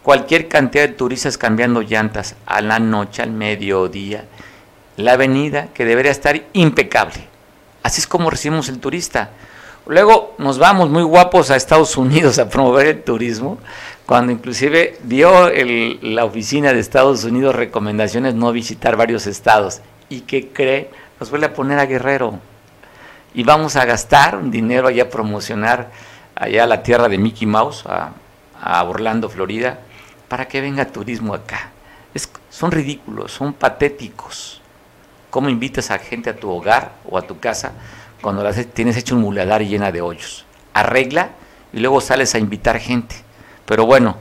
[0.03, 4.25] cualquier cantidad de turistas cambiando llantas a la noche, al mediodía.
[4.95, 7.27] La avenida que debería estar impecable.
[7.81, 9.31] Así es como recibimos el turista.
[9.87, 13.57] Luego nos vamos muy guapos a Estados Unidos a promover el turismo,
[14.09, 15.51] cuando inclusive dio
[16.01, 19.81] la oficina de Estados Unidos recomendaciones no visitar varios estados.
[20.09, 20.89] ¿Y qué cree?
[21.19, 22.39] Nos vuelve a poner a Guerrero.
[23.35, 25.91] Y vamos a gastar un dinero allá a promocionar
[26.33, 29.81] allá a la tierra de Mickey Mouse, a, Orlando, Florida,
[30.27, 31.69] para que venga turismo acá.
[32.49, 34.59] son ridículos, son patéticos.
[35.29, 37.73] ¿Cómo invitas a gente a tu hogar o a tu casa
[38.23, 38.43] cuando
[38.73, 40.47] tienes hecho un muladar llena de hoyos?
[40.73, 41.29] Arregla
[41.71, 43.28] y luego sales a invitar gente
[43.69, 44.17] pero bueno,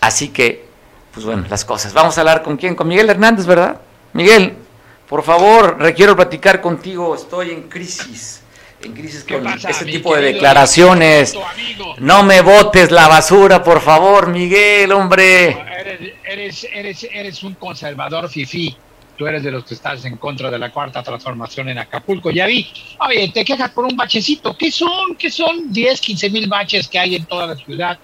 [0.00, 0.64] así que,
[1.12, 1.92] pues bueno, las cosas.
[1.92, 3.80] Vamos a hablar con quién, con Miguel Hernández, ¿verdad?
[4.12, 4.54] Miguel,
[5.08, 8.42] por favor, requiero platicar contigo, estoy en crisis.
[8.80, 11.36] En crisis con ese tipo de declaraciones.
[11.98, 15.48] No me botes la basura, por favor, Miguel, hombre.
[16.24, 18.76] Eres, eres, eres, un conservador fifí
[19.16, 22.30] tú eres de los que estás en contra de la cuarta transformación en Acapulco.
[22.30, 22.66] Ya vi,
[23.00, 24.56] oye, te quejas por un bachecito.
[24.56, 25.16] ¿Qué son?
[25.16, 27.98] ¿Qué son 10, 15 mil baches que hay en toda la ciudad?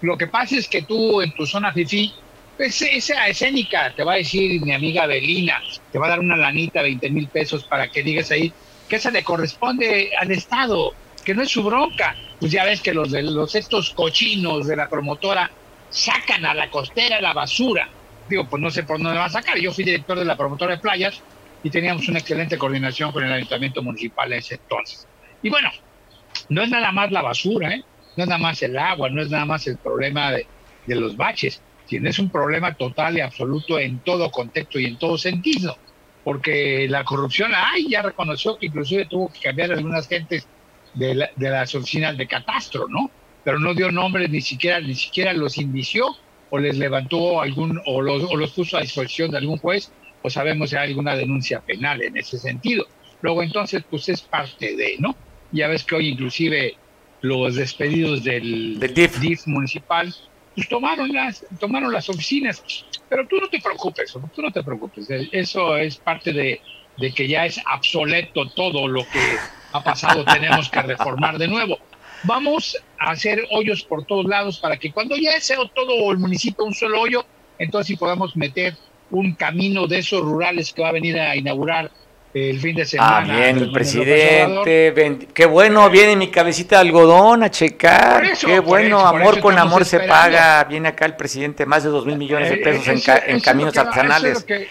[0.00, 2.12] Lo que pasa es que tú en tu zona FIFI,
[2.56, 6.36] pues esa escénica, te va a decir mi amiga Belina, te va a dar una
[6.36, 8.52] lanita, 20 mil pesos para que digas ahí
[8.88, 10.92] que esa le corresponde al Estado,
[11.24, 12.16] que no es su bronca.
[12.38, 15.50] Pues ya ves que los de los estos cochinos de la promotora
[15.88, 17.88] sacan a la costera la basura.
[18.28, 19.58] Digo, pues no sé por dónde va a sacar.
[19.58, 21.22] Yo fui director de la promotora de playas
[21.62, 25.08] y teníamos una excelente coordinación con el ayuntamiento municipal en ese entonces.
[25.42, 25.70] Y bueno,
[26.48, 27.84] no es nada más la basura, ¿eh?
[28.20, 30.46] No es nada más el agua, no es nada más el problema de,
[30.86, 35.16] los baches, sino es un problema total y absoluto en todo contexto y en todo
[35.16, 35.76] sentido.
[36.22, 40.46] porque la corrupción, ay, ya reconoció que inclusive tuvo que cambiar algunas gentes
[40.92, 43.10] de, de las oficinas de catastro, ¿no?
[43.42, 46.14] Pero no dio nombres, ni siquiera, ni siquiera los inició
[46.50, 49.90] o les levantó algún, o los, o los puso a disposición de algún juez,
[50.20, 52.84] o sabemos si hay alguna denuncia penal en ese sentido.
[53.22, 55.16] Luego entonces, pues es parte de, ¿no?
[55.52, 56.74] Ya ves que hoy inclusive
[57.20, 59.46] los despedidos del, DIF.
[59.46, 60.14] municipal,
[60.54, 62.62] pues tomaron las, tomaron las oficinas.
[63.08, 65.06] Pero tú no te preocupes, tú no te preocupes.
[65.32, 66.60] Eso es parte de,
[66.96, 69.20] de que ya es obsoleto todo lo que
[69.72, 71.78] ha pasado, tenemos que reformar de nuevo.
[72.24, 76.64] Vamos a hacer hoyos por todos lados para que cuando ya sea todo el municipio
[76.64, 77.24] un solo hoyo,
[77.58, 78.76] entonces sí podamos meter
[79.10, 81.90] un camino de esos rurales que va a venir a inaugurar
[82.32, 83.16] el fin de semana.
[83.18, 85.28] Ah, bien, el presidente.
[85.34, 88.22] qué bueno, viene mi cabecita de algodón a checar.
[88.38, 90.64] qué bueno, amor con amor se paga.
[90.64, 94.46] Viene acá el presidente, más de dos mil millones de eh, pesos en, caminos artesanales.
[94.48, 94.66] Eso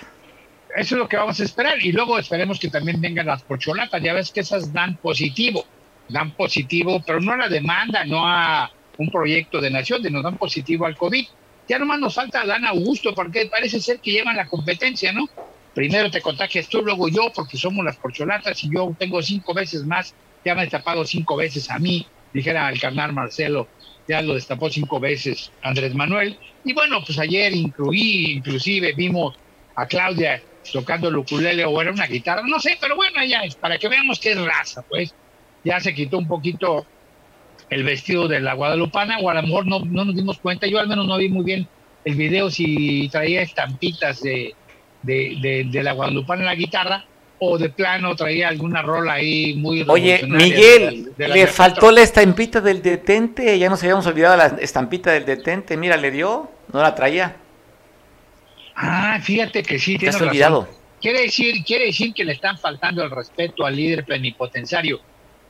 [0.75, 1.77] es, lo que, vamos a esperar.
[1.81, 4.01] Y luego esperemos que también vengan las porcholatas.
[4.01, 5.65] Ya ves que esas dan positivo.
[6.07, 10.37] Dan positivo, pero no a la demanda, no a un proyecto de nación, nos dan
[10.37, 11.25] positivo al COVID.
[11.67, 15.29] Ya nomás nos falta Dan Augusto, porque parece ser que llevan la competencia, ¿no?
[15.73, 19.85] Primero te contagias tú, luego yo, porque somos las porcholatas y yo tengo cinco veces
[19.85, 20.13] más,
[20.43, 23.67] ya me he tapado cinco veces a mí, dijera el carnal Marcelo,
[24.07, 26.39] ya lo destapó cinco veces Andrés Manuel.
[26.63, 29.37] Y bueno, pues ayer incluí, inclusive vimos
[29.75, 30.41] a Claudia
[30.71, 33.87] tocando el ukulele o era una guitarra, no sé, pero bueno, ya es para que
[33.87, 35.15] veamos qué raza, pues
[35.63, 36.85] ya se quitó un poquito
[37.69, 40.79] el vestido de la guadalupana o a lo mejor no, no nos dimos cuenta, yo
[40.79, 41.69] al menos no vi muy bien
[42.03, 44.53] el video si traía estampitas de,
[45.01, 47.05] de, de, la Guadalupana en la guitarra
[47.39, 49.85] o de plano traía alguna rola ahí muy...
[49.87, 55.25] Oye, Miguel, le faltó la estampita del detente, ya nos habíamos olvidado la estampita del
[55.25, 57.37] detente, mira, le dio, no la traía.
[58.75, 60.67] Ah, fíjate que sí, te has olvidado.
[61.01, 64.99] Quiere decir, quiere decir que le están faltando el respeto al líder plenipotenciario,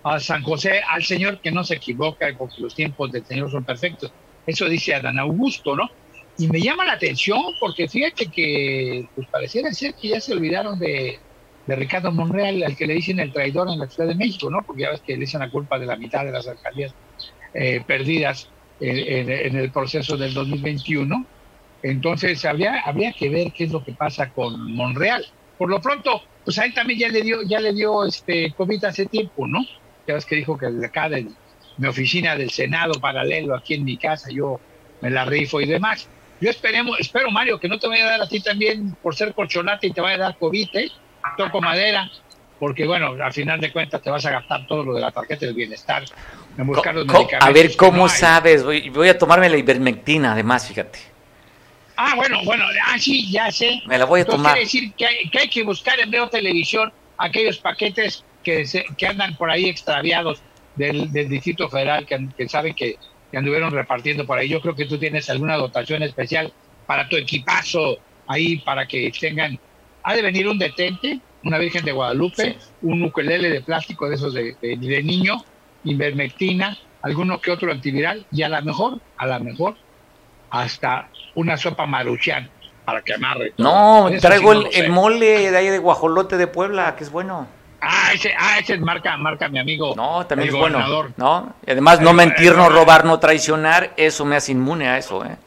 [0.04, 3.64] a San José, al Señor que no se equivoca, porque los tiempos del Señor son
[3.64, 4.12] perfectos.
[4.46, 5.90] Eso dice Adán Augusto, ¿no?
[6.40, 10.80] Y me llama la atención porque fíjate que pues pareciera ser que ya se olvidaron
[10.80, 11.20] de,
[11.68, 14.64] Ricardo Monreal, al que le dicen el traidor en la Ciudad de México, ¿no?
[14.66, 16.96] Porque ya ves que le dicen la culpa de la mitad de las alcaldías
[17.54, 21.26] eh, perdidas en, el proceso del 2021.
[21.84, 25.24] Entonces habría, habría que ver qué es lo que pasa con Monreal.
[25.58, 28.86] Por lo pronto, pues a él también ya le dio, ya le dio este COVID
[28.86, 29.60] hace tiempo, ¿no?
[30.08, 31.28] Ya ves que dijo que de acá de
[31.78, 34.60] mi oficina del Senado paralelo aquí en mi casa, yo
[35.02, 36.10] me la rifo y demás.
[36.42, 39.34] Yo esperemos, espero, Mario, que no te vaya a dar a ti también por ser
[39.34, 40.90] corcholata y te vaya a dar COVID, ¿eh?
[41.38, 42.10] Toco madera,
[42.60, 45.46] porque bueno, al final de cuentas te vas a gastar todo lo de la tarjeta
[45.46, 46.04] del bienestar
[46.58, 47.48] en buscar los medicamentos.
[47.48, 48.64] A ver, ¿cómo sabes?
[48.64, 51.00] Voy, voy a tomarme la ivermectina, además, fíjate.
[51.98, 53.82] Ah, bueno, bueno, ah, sí, ya sé.
[53.86, 54.54] Me la voy a tomar.
[54.54, 58.86] Quiere decir que hay, que hay que buscar en Veo Televisión aquellos paquetes que, se,
[58.98, 60.42] que andan por ahí extraviados
[60.76, 62.98] del, del Distrito Federal, que, que saben que
[63.32, 64.50] que anduvieron repartiendo por ahí.
[64.50, 66.52] Yo creo que tú tienes alguna dotación especial
[66.86, 69.60] para tu equipazo ahí, para que tengan.
[70.04, 74.34] Ha de venir un detente, una Virgen de Guadalupe, un ukelele de plástico de esos
[74.34, 75.44] de, de, niño,
[75.84, 79.76] invermectina, alguno que otro antiviral y a lo mejor, a lo mejor,
[80.50, 82.50] hasta una sopa maruchan
[82.86, 83.54] para que amarre.
[83.58, 87.48] No, traigo el, el, mole de ahí de guajolote de Puebla, que es bueno.
[87.82, 89.94] Ah, ese, ah, ese marca, marca mi amigo.
[89.96, 91.10] No, también es bueno.
[91.18, 91.54] ¿no?
[91.66, 95.38] Además, no mentir, no robar, no traicionar, eso me hace inmune a eso, ¿eh?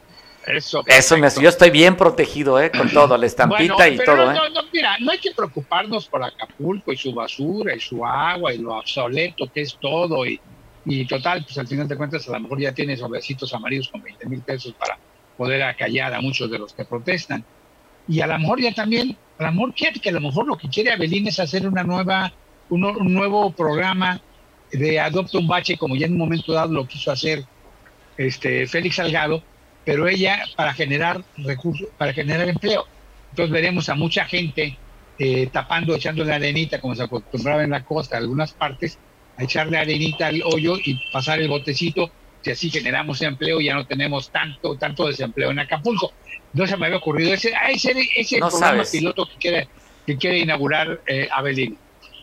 [0.45, 2.69] Eso, eso me hace, yo estoy bien protegido, ¿eh?
[2.69, 4.35] Con todo, la estampita y todo, ¿eh?
[4.53, 8.57] No, mira, no hay que preocuparnos por Acapulco y su basura y su agua y
[8.57, 10.39] lo obsoleto que es todo y,
[10.85, 14.01] y total, pues al final de cuentas a lo mejor ya tienes sobrecitos amarillos con
[14.01, 14.97] 20 mil pesos para
[15.37, 17.45] poder acallar a muchos de los que protestan.
[18.07, 20.69] Y a lo mejor ya también a lo mejor que a lo mejor lo que
[20.69, 22.31] quiere Abelín es hacer una nueva,
[22.69, 22.81] un,
[23.13, 24.21] nuevo programa
[24.71, 27.43] de Adopta un Bache, como ya en un momento dado lo quiso hacer
[28.17, 29.43] este Félix Salgado,
[29.85, 32.85] pero ella para generar recursos, para generar empleo.
[33.31, 34.77] Entonces veremos a mucha gente
[35.19, 38.97] eh, tapando, echándole arenita, como se acostumbraba en la costa, en algunas partes,
[39.37, 42.11] a echarle arenita al hoyo y pasar el botecito,
[42.43, 46.13] si así generamos empleo, ya no tenemos tanto, tanto desempleo en Acapulco
[46.53, 49.67] no se me había ocurrido ese, ah, ese, ese programa piloto que quiere,
[50.05, 51.77] que quiere inaugurar eh, Abelín.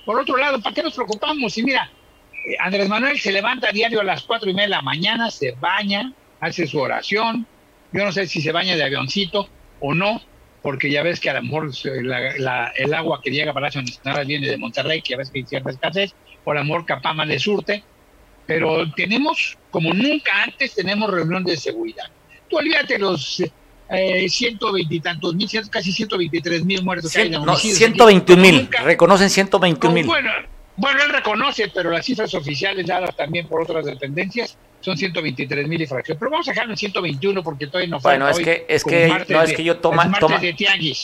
[0.04, 1.56] Por otro lado, ¿para qué nos preocupamos?
[1.58, 1.90] Y mira,
[2.32, 5.30] eh, Andrés Manuel se levanta a diario a las cuatro y media de la mañana,
[5.30, 7.46] se baña, hace su oración.
[7.92, 9.48] Yo no sé si se baña de avioncito
[9.80, 10.22] o no,
[10.62, 14.46] porque ya ves que a lo mejor el agua que llega a Palacio Nacional viene
[14.46, 16.14] de Monterrey, que ya ves que hay cierta escasez,
[16.44, 17.82] o a lo mejor Capama le surte,
[18.50, 22.06] pero tenemos, como nunca antes, tenemos reunión de seguridad.
[22.48, 23.40] Tú olvídate los
[23.88, 27.12] eh, ciento veintitantos mil, casi ciento veintitrés mil muertos.
[27.30, 30.06] no, ciento veintiún mil, reconocen ciento veintiún mil.
[30.06, 30.30] Bueno,
[30.80, 35.82] bueno, él reconoce, pero las cifras oficiales dadas también por otras dependencias son 123 mil
[35.82, 36.16] y fracción.
[36.18, 38.24] Pero vamos a dejarlo en 121 porque todavía no falta.
[38.24, 40.40] Bueno, es que, es que, no, es que yo toman, toma,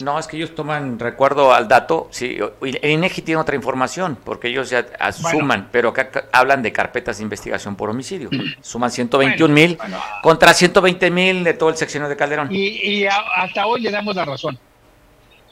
[0.01, 4.49] no, es que ellos toman, recuerdo al dato, sí, el INEGI tiene otra información porque
[4.49, 8.31] ellos ya suman, pero acá hablan de carpetas de investigación por homicidio.
[8.63, 9.77] Suman 121 mil
[10.23, 12.49] contra 120 mil de todo el seccional de Calderón.
[12.51, 14.59] Y, y hasta hoy le damos la razón.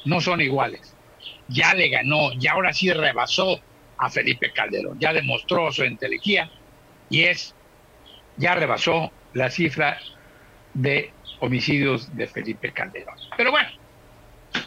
[0.07, 0.95] No son iguales.
[1.49, 3.61] Ya le ganó, ya ahora sí rebasó
[3.99, 4.99] a Felipe Calderón.
[4.99, 6.51] Ya demostró su inteligencia
[7.09, 7.55] y es,
[8.37, 9.99] ya rebasó la cifra
[10.73, 13.17] de homicidios de Felipe Calderón.
[13.37, 13.69] Pero bueno,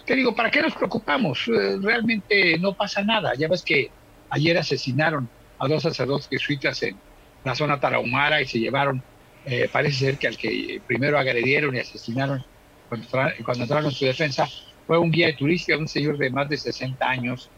[0.05, 1.47] te digo, ¿para qué nos preocupamos?
[1.47, 3.33] Eh, realmente no pasa nada.
[3.35, 3.91] Ya ves que
[4.29, 6.97] ayer asesinaron a dos sacerdotes jesuitas en
[7.43, 9.03] la zona tarahumara y se llevaron,
[9.45, 12.43] eh, parece ser que al que primero agredieron y asesinaron
[12.89, 13.07] cuando,
[13.43, 14.47] cuando entraron en su defensa
[14.85, 17.51] fue un guía de turista, un señor de más de 60 años,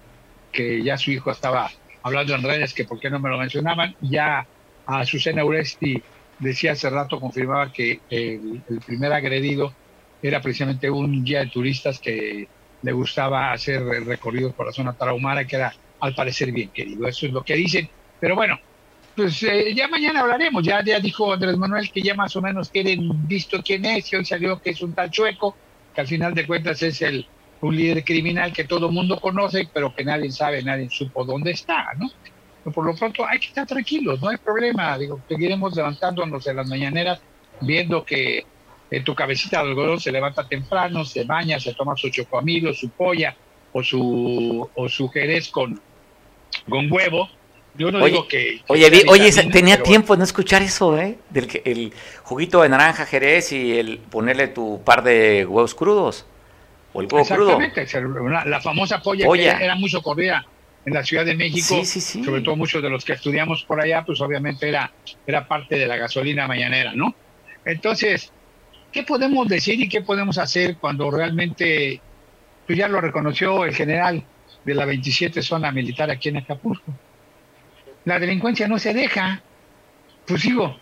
[0.51, 1.71] que ya su hijo estaba
[2.03, 3.95] hablando en redes que por qué no me lo mencionaban.
[4.01, 4.45] Ya
[4.85, 6.01] a Susana Uresti
[6.39, 9.73] decía hace rato, confirmaba que el, primer agredido
[10.21, 12.47] era precisamente un guía de turistas que
[12.81, 17.07] le gustaba hacer recorridos por la zona tarahumara, que era al parecer bien querido.
[17.07, 17.89] Eso es lo que dicen.
[18.19, 18.57] Pero bueno,
[19.15, 20.63] pues eh, ya mañana hablaremos.
[20.63, 24.15] Ya, ya dijo Andrés Manuel que ya más o menos tienen visto quién es, y
[24.15, 25.55] hoy salió que es un tal chueco,
[25.93, 27.27] que al final de cuentas es el
[27.61, 31.51] un líder criminal que todo el mundo conoce, pero que nadie sabe, nadie supo dónde
[31.51, 32.09] está, ¿no?
[32.63, 36.55] Pero por lo pronto hay que estar tranquilos, no hay problema, digo, seguiremos levantándonos en
[36.55, 37.21] las mañaneras,
[37.61, 38.45] viendo que
[38.91, 42.89] en tu cabecita de algodón se levanta temprano, se baña, se toma su chocomilo, su
[42.89, 43.35] polla
[43.71, 45.79] o su, o su jerez con,
[46.67, 47.29] con huevo.
[47.75, 48.61] Yo no digo que...
[48.67, 51.17] oye, oye tenía tiempo de no escuchar eso, ¿eh?
[51.29, 51.93] Del el
[52.23, 56.25] juguito de naranja jerez y el ponerle tu par de huevos crudos.
[56.93, 57.85] O el Exactamente,
[58.45, 60.45] La, famosa polla, que era muy socorrida
[60.85, 64.19] en la Ciudad de México, sobre todo muchos de los que estudiamos por allá, pues
[64.21, 64.91] obviamente era,
[65.27, 67.13] era parte de la gasolina mañanera, ¿no?
[67.65, 68.31] Entonces,
[68.91, 72.01] ¿qué podemos decir y qué podemos hacer cuando realmente,
[72.65, 74.23] pues ya lo reconoció el general
[74.65, 76.91] de la 27 zona militar aquí en Acapulco?
[78.05, 79.43] La delincuencia no se deja,
[80.25, 80.77] pues digo,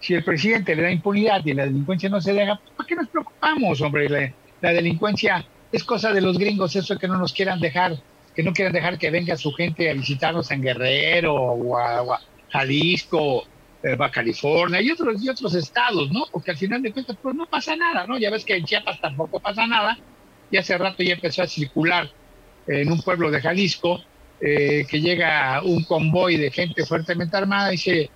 [0.00, 3.08] si el presidente le da impunidad y la delincuencia no se deja, ¿para qué nos
[3.08, 4.34] preocupamos, hombre?
[4.60, 7.96] La delincuencia es cosa de los gringos, eso que no nos quieran dejar,
[8.34, 13.44] que no quieran dejar que venga su gente a visitarnos en Guerrero o a, Jalisco,
[13.82, 16.24] eh, a California y otros, y otros estados, ¿no?
[16.32, 18.18] Porque al final de cuentas, pues no pasa nada, ¿no?
[18.18, 19.96] Ya ves que en Chiapas tampoco pasa nada,
[20.50, 22.10] y hace rato ya empezó a circular
[22.66, 24.02] en un pueblo de Jalisco,
[24.40, 28.10] eh, que llega un convoy de gente fuertemente armada y, se,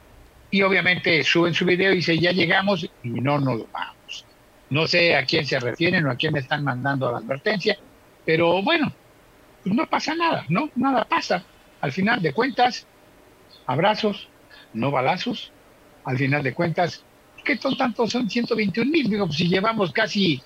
[0.51, 3.94] y obviamente suben su video y dice, ya llegamos y no nos vamos.
[4.71, 7.79] No sé a quién se refieren o a quién me están mandando la advertencia,
[8.25, 8.93] pero bueno,
[9.63, 10.71] pues no pasa nada, ¿no?
[10.75, 11.45] Nada pasa.
[11.81, 12.87] Al final de cuentas,
[13.67, 14.29] abrazos,
[14.73, 15.53] no balazos.
[16.05, 17.03] Al final de cuentas,
[17.45, 18.11] ¿qué son tantos?
[18.11, 19.09] Son 121 mil.
[19.09, 20.43] Digo, pues si llevamos casi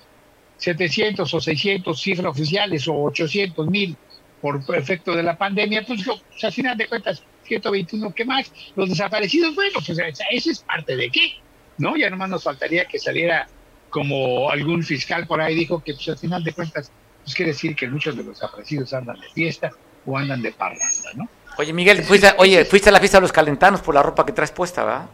[0.57, 3.97] 700 o 600 cifras oficiales o 800 mil
[4.41, 8.51] por efecto de la pandemia, pues, pues, al final de cuentas, 121, ¿qué más?
[8.75, 9.89] Los desaparecidos, bueno, pues
[10.31, 11.33] eso es parte de qué,
[11.77, 11.97] ¿no?
[11.97, 13.49] Ya nomás nos faltaría que saliera
[13.89, 16.91] como algún fiscal por ahí dijo que pues, al final de cuentas,
[17.23, 19.71] pues quiere decir que muchos de los aparecidos andan de fiesta
[20.05, 21.29] o andan de parranda, ¿no?
[21.57, 24.31] Oye, Miguel, fuiste, oye, fuiste a la fiesta de los calentanos por la ropa que
[24.31, 25.09] traes puesta, ¿verdad?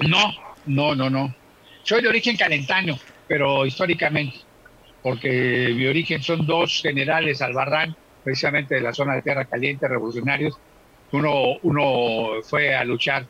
[0.00, 0.32] No,
[0.66, 1.34] no, no, no.
[1.82, 4.38] Soy de origen calentano, pero históricamente,
[5.02, 10.56] porque mi origen son dos generales albarrán, precisamente de la zona de Tierra Caliente, revolucionarios.
[11.12, 13.26] Uno, uno fue a luchar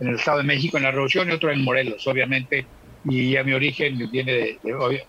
[0.00, 2.66] en el Estado de México en la Revolución y otro en Morelos, obviamente
[3.04, 4.58] y a mi origen viene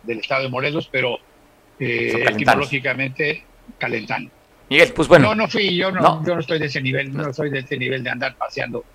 [0.04, 1.18] del estado de Morelos, pero
[1.80, 3.44] eh, etimológicamente
[3.78, 4.30] calentano.
[4.70, 5.30] Miguel, pues bueno.
[5.30, 7.78] No, no fui, yo no, yo no estoy de ese nivel, no soy de ese
[7.78, 8.86] nivel de andar paseando,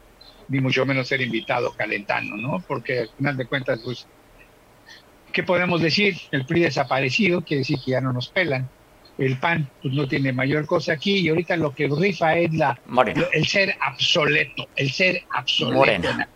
[0.48, 2.64] ni mucho menos ser invitado calentano, ¿no?
[2.66, 4.06] Porque al final de cuentas, pues,
[5.32, 6.16] ¿qué podemos decir?
[6.30, 8.68] El PRI desaparecido, quiere decir que ya no nos pelan.
[9.18, 12.78] El PAN pues, no tiene mayor cosa aquí y ahorita lo que rifa es la,
[13.32, 16.28] el ser obsoleto, el ser obsoleto Morena.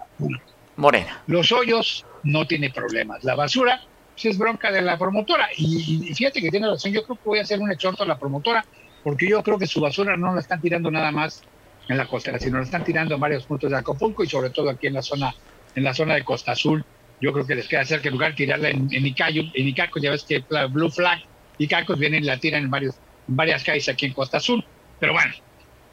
[0.76, 1.22] Morena.
[1.26, 3.24] Los hoyos no tiene problemas.
[3.24, 3.80] La basura
[4.14, 5.48] pues, es bronca de la promotora.
[5.56, 8.18] Y, fíjate que tiene razón, yo creo que voy a hacer un exhorto a la
[8.18, 8.64] promotora,
[9.02, 11.42] porque yo creo que su basura no la están tirando nada más
[11.88, 14.70] en la costera, sino la están tirando en varios puntos de Acapulco y sobre todo
[14.70, 15.34] aquí en la zona,
[15.74, 16.84] en la zona de Costa Azul.
[17.20, 20.10] Yo creo que les queda cerca en lugar tirarla en, en Icayo, en Icacos, ya
[20.10, 21.20] ves que Blue Flag,
[21.58, 22.94] Icacos vienen y la tiran en, varios,
[23.28, 24.64] en varias calles aquí en Costa Azul.
[24.98, 25.32] Pero bueno,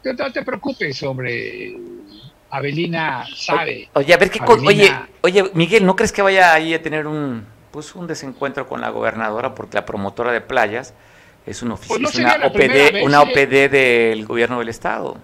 [0.03, 1.75] no te preocupes, hombre.
[2.49, 3.89] Avelina sabe.
[3.93, 4.91] Oye, a ver qué oye,
[5.21, 8.89] oye, Miguel, ¿no crees que vaya ahí a tener un pues un desencuentro con la
[8.89, 10.93] gobernadora porque la promotora de playas
[11.45, 13.69] es, un Pues no es una, OPD, una ¿eh?
[13.69, 15.17] Del gobierno del estado.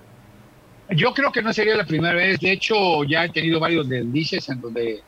[0.90, 2.40] Yo creo que no sería la primera vez.
[2.40, 5.02] De hecho, ya he tenido varios deslices en donde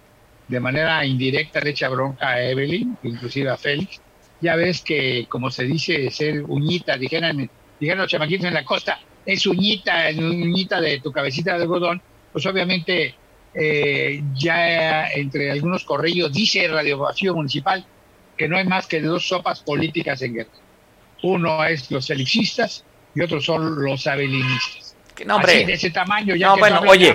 [0.48, 4.02] de manera indirecta le echa bronca a Evelyn, inclusive a Félix.
[4.42, 7.50] Ya ves que, como se dice, ser uñita, dijeran,
[7.80, 12.02] dijeron los chamaquitos en la costa, es uñita, es uñita de tu cabecita de algodón,
[12.32, 13.16] pues obviamente
[13.54, 17.86] eh, ya entre algunos corrillos dice Radio Vacío Municipal
[18.38, 20.50] que no hay más que dos sopas políticas en guerra.
[21.24, 22.84] Uno es los felixistas
[23.16, 24.96] y otros son los abelinistas.
[25.26, 25.54] No, hombre.
[25.54, 27.14] Así de ese tamaño, ya No, que bueno, hablan- oye,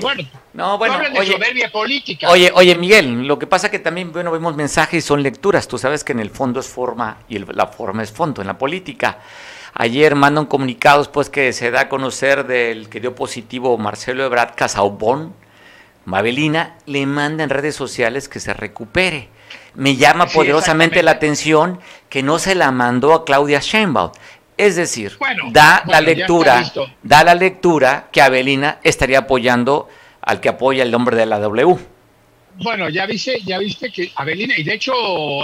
[0.55, 2.31] No, bueno, hablan de oye, soberbia política.
[2.31, 5.69] Oye, oye, Miguel, lo que pasa que también, bueno, vemos mensajes y son lecturas.
[5.69, 8.47] Tú sabes que en el fondo es forma y el- la forma es fondo en
[8.47, 9.19] la política.
[9.83, 14.55] Ayer mandan comunicados, pues, que se da a conocer del que dio positivo Marcelo Ebrard
[14.55, 15.33] Casaubon,
[16.05, 19.31] Mabelina, le manda en redes sociales que se recupere.
[19.75, 24.11] Me llama Sí, poderosamente la atención que no se la mandó a Claudia Sheinbaum.
[24.59, 26.73] Es decir, Bueno, da bueno, la lectura,
[27.03, 29.89] da la lectura que Abelina estaría apoyando
[30.21, 31.79] al que apoya el nombre de la W.
[32.57, 34.93] Bueno, ya viste, ya viste que Abelina, y de hecho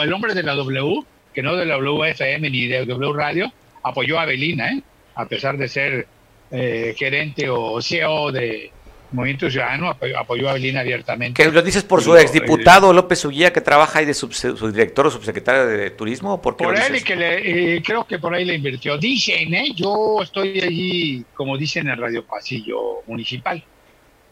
[0.02, 3.50] el hombre de la W, que no de la WFM ni de W Radio,
[3.88, 4.82] apoyó a Abelina, ¿eh?
[5.14, 6.06] a pesar de ser
[6.50, 8.70] eh, gerente o CEO de
[9.12, 11.42] Movimiento Ciudadano, apoyó, apoyó a Abelina abiertamente.
[11.42, 15.66] ¿Que lo dices por su exdiputado López Uguía que trabaja ahí de subdirector o subsecretario
[15.66, 16.34] de turismo?
[16.34, 18.98] ¿O por qué Por él y que le, eh, creo que por ahí le invirtió.
[18.98, 19.72] Dicen, ¿eh?
[19.74, 23.62] yo estoy allí, como dicen en el Radio Pasillo Municipal.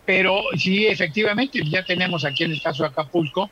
[0.04, 3.48] Pero sí, efectivamente, ya tenemos aquí en el caso de Acapulco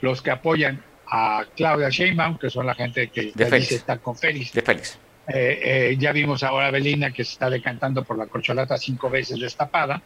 [0.00, 4.16] los que apoyan a Claudia Sheinbaum, que son la gente que De dice está con
[4.16, 4.52] Félix.
[4.52, 4.98] De Félix.
[5.28, 5.60] Eh,
[5.92, 9.38] eh, ya vimos ahora a Belina que se está decantando por la corcholata cinco veces
[9.38, 10.02] destapada,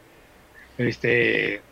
[0.78, 1.62] este,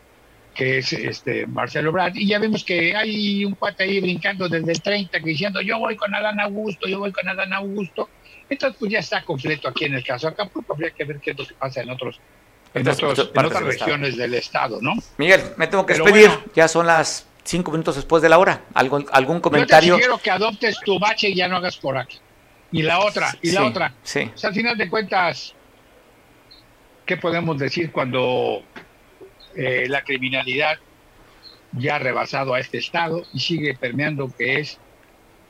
[0.55, 4.73] que es este Marcelo Brad, y ya vemos que hay un cuate ahí brincando desde
[4.73, 8.09] el 30 que diciendo yo voy con Adán Augusto, yo voy con Adán Augusto.
[8.49, 11.33] Entonces pues ya está completo aquí en el caso de Acapulco, habría que ver qué
[11.33, 12.21] es lo que pasa en otros
[12.75, 14.95] en, Otras- otros- otras en regiones del estado, ¿no?
[15.17, 16.29] Miguel, me tengo que Pero despedir.
[16.29, 16.45] bueno.
[16.57, 18.63] ya son las cinco minutos después de la hora.
[18.75, 19.95] ¿Algo, ¿Algún Yo te comentario?
[19.95, 22.19] sugiero que adoptes tu bache y ya no hagas por aquí.
[22.75, 23.95] Y la otra, y la otra.
[24.03, 24.29] Sí.
[24.35, 25.55] O sea, al final de cuentas,
[27.07, 28.65] ¿qué podemos decir cuando
[29.55, 30.79] eh, la criminalidad
[31.71, 34.81] ya ha rebasado a este Estado y sigue permeando que es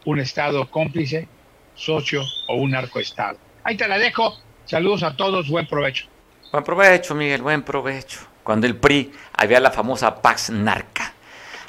[0.05, 1.27] un Estado cómplice,
[1.75, 3.39] socio o un narcoestado?
[3.63, 4.39] Ahí te la dejo.
[4.67, 6.05] Saludos a todos, buen provecho.
[6.53, 8.21] Buen provecho, Miguel, buen provecho.
[8.43, 11.14] Cuando el PRI había la famosa Pax Narca.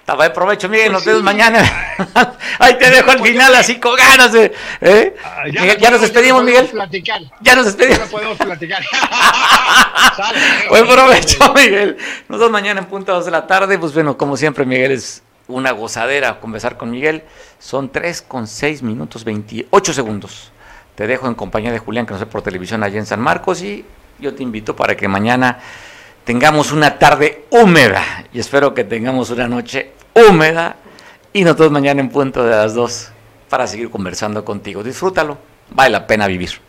[0.07, 1.35] Buen provecho, Miguel, nos Pues vemos sí.
[1.37, 1.63] mañana.
[2.59, 4.31] Ahí te dejo al Pues final, ya- así con ganas.
[4.33, 5.15] de- ¿eh?
[5.23, 6.67] Ah, Miguel, no ya nos despedimos, no Miguel.
[6.67, 7.21] Platicar.
[7.41, 7.99] Ya nos Ya despedimos.
[7.99, 8.83] no podemos platicar.
[10.15, 10.39] Sale.
[10.69, 11.97] Buen provecho, Miguel.
[12.29, 13.79] Nos vemos mañana en punto a dos de la tarde.
[13.79, 17.23] Pues bueno, como siempre, Miguel es una gozadera conversar con Miguel.
[17.59, 20.51] Son 3 con 6 minutos 28 segundos.
[20.93, 23.61] Te dejo en compañía de Julián, que nos ve por televisión allá en San Marcos.
[23.63, 23.83] Y
[24.19, 25.59] yo te invito para que mañana
[26.25, 28.25] tengamos una tarde húmeda.
[28.33, 30.75] Y espero que tengamos una noche húmeda.
[31.31, 33.11] Y nosotros mañana en punto de las 2
[33.49, 34.83] para seguir conversando contigo.
[34.83, 35.37] Disfrútalo.
[35.69, 36.64] Vale la pena vivir.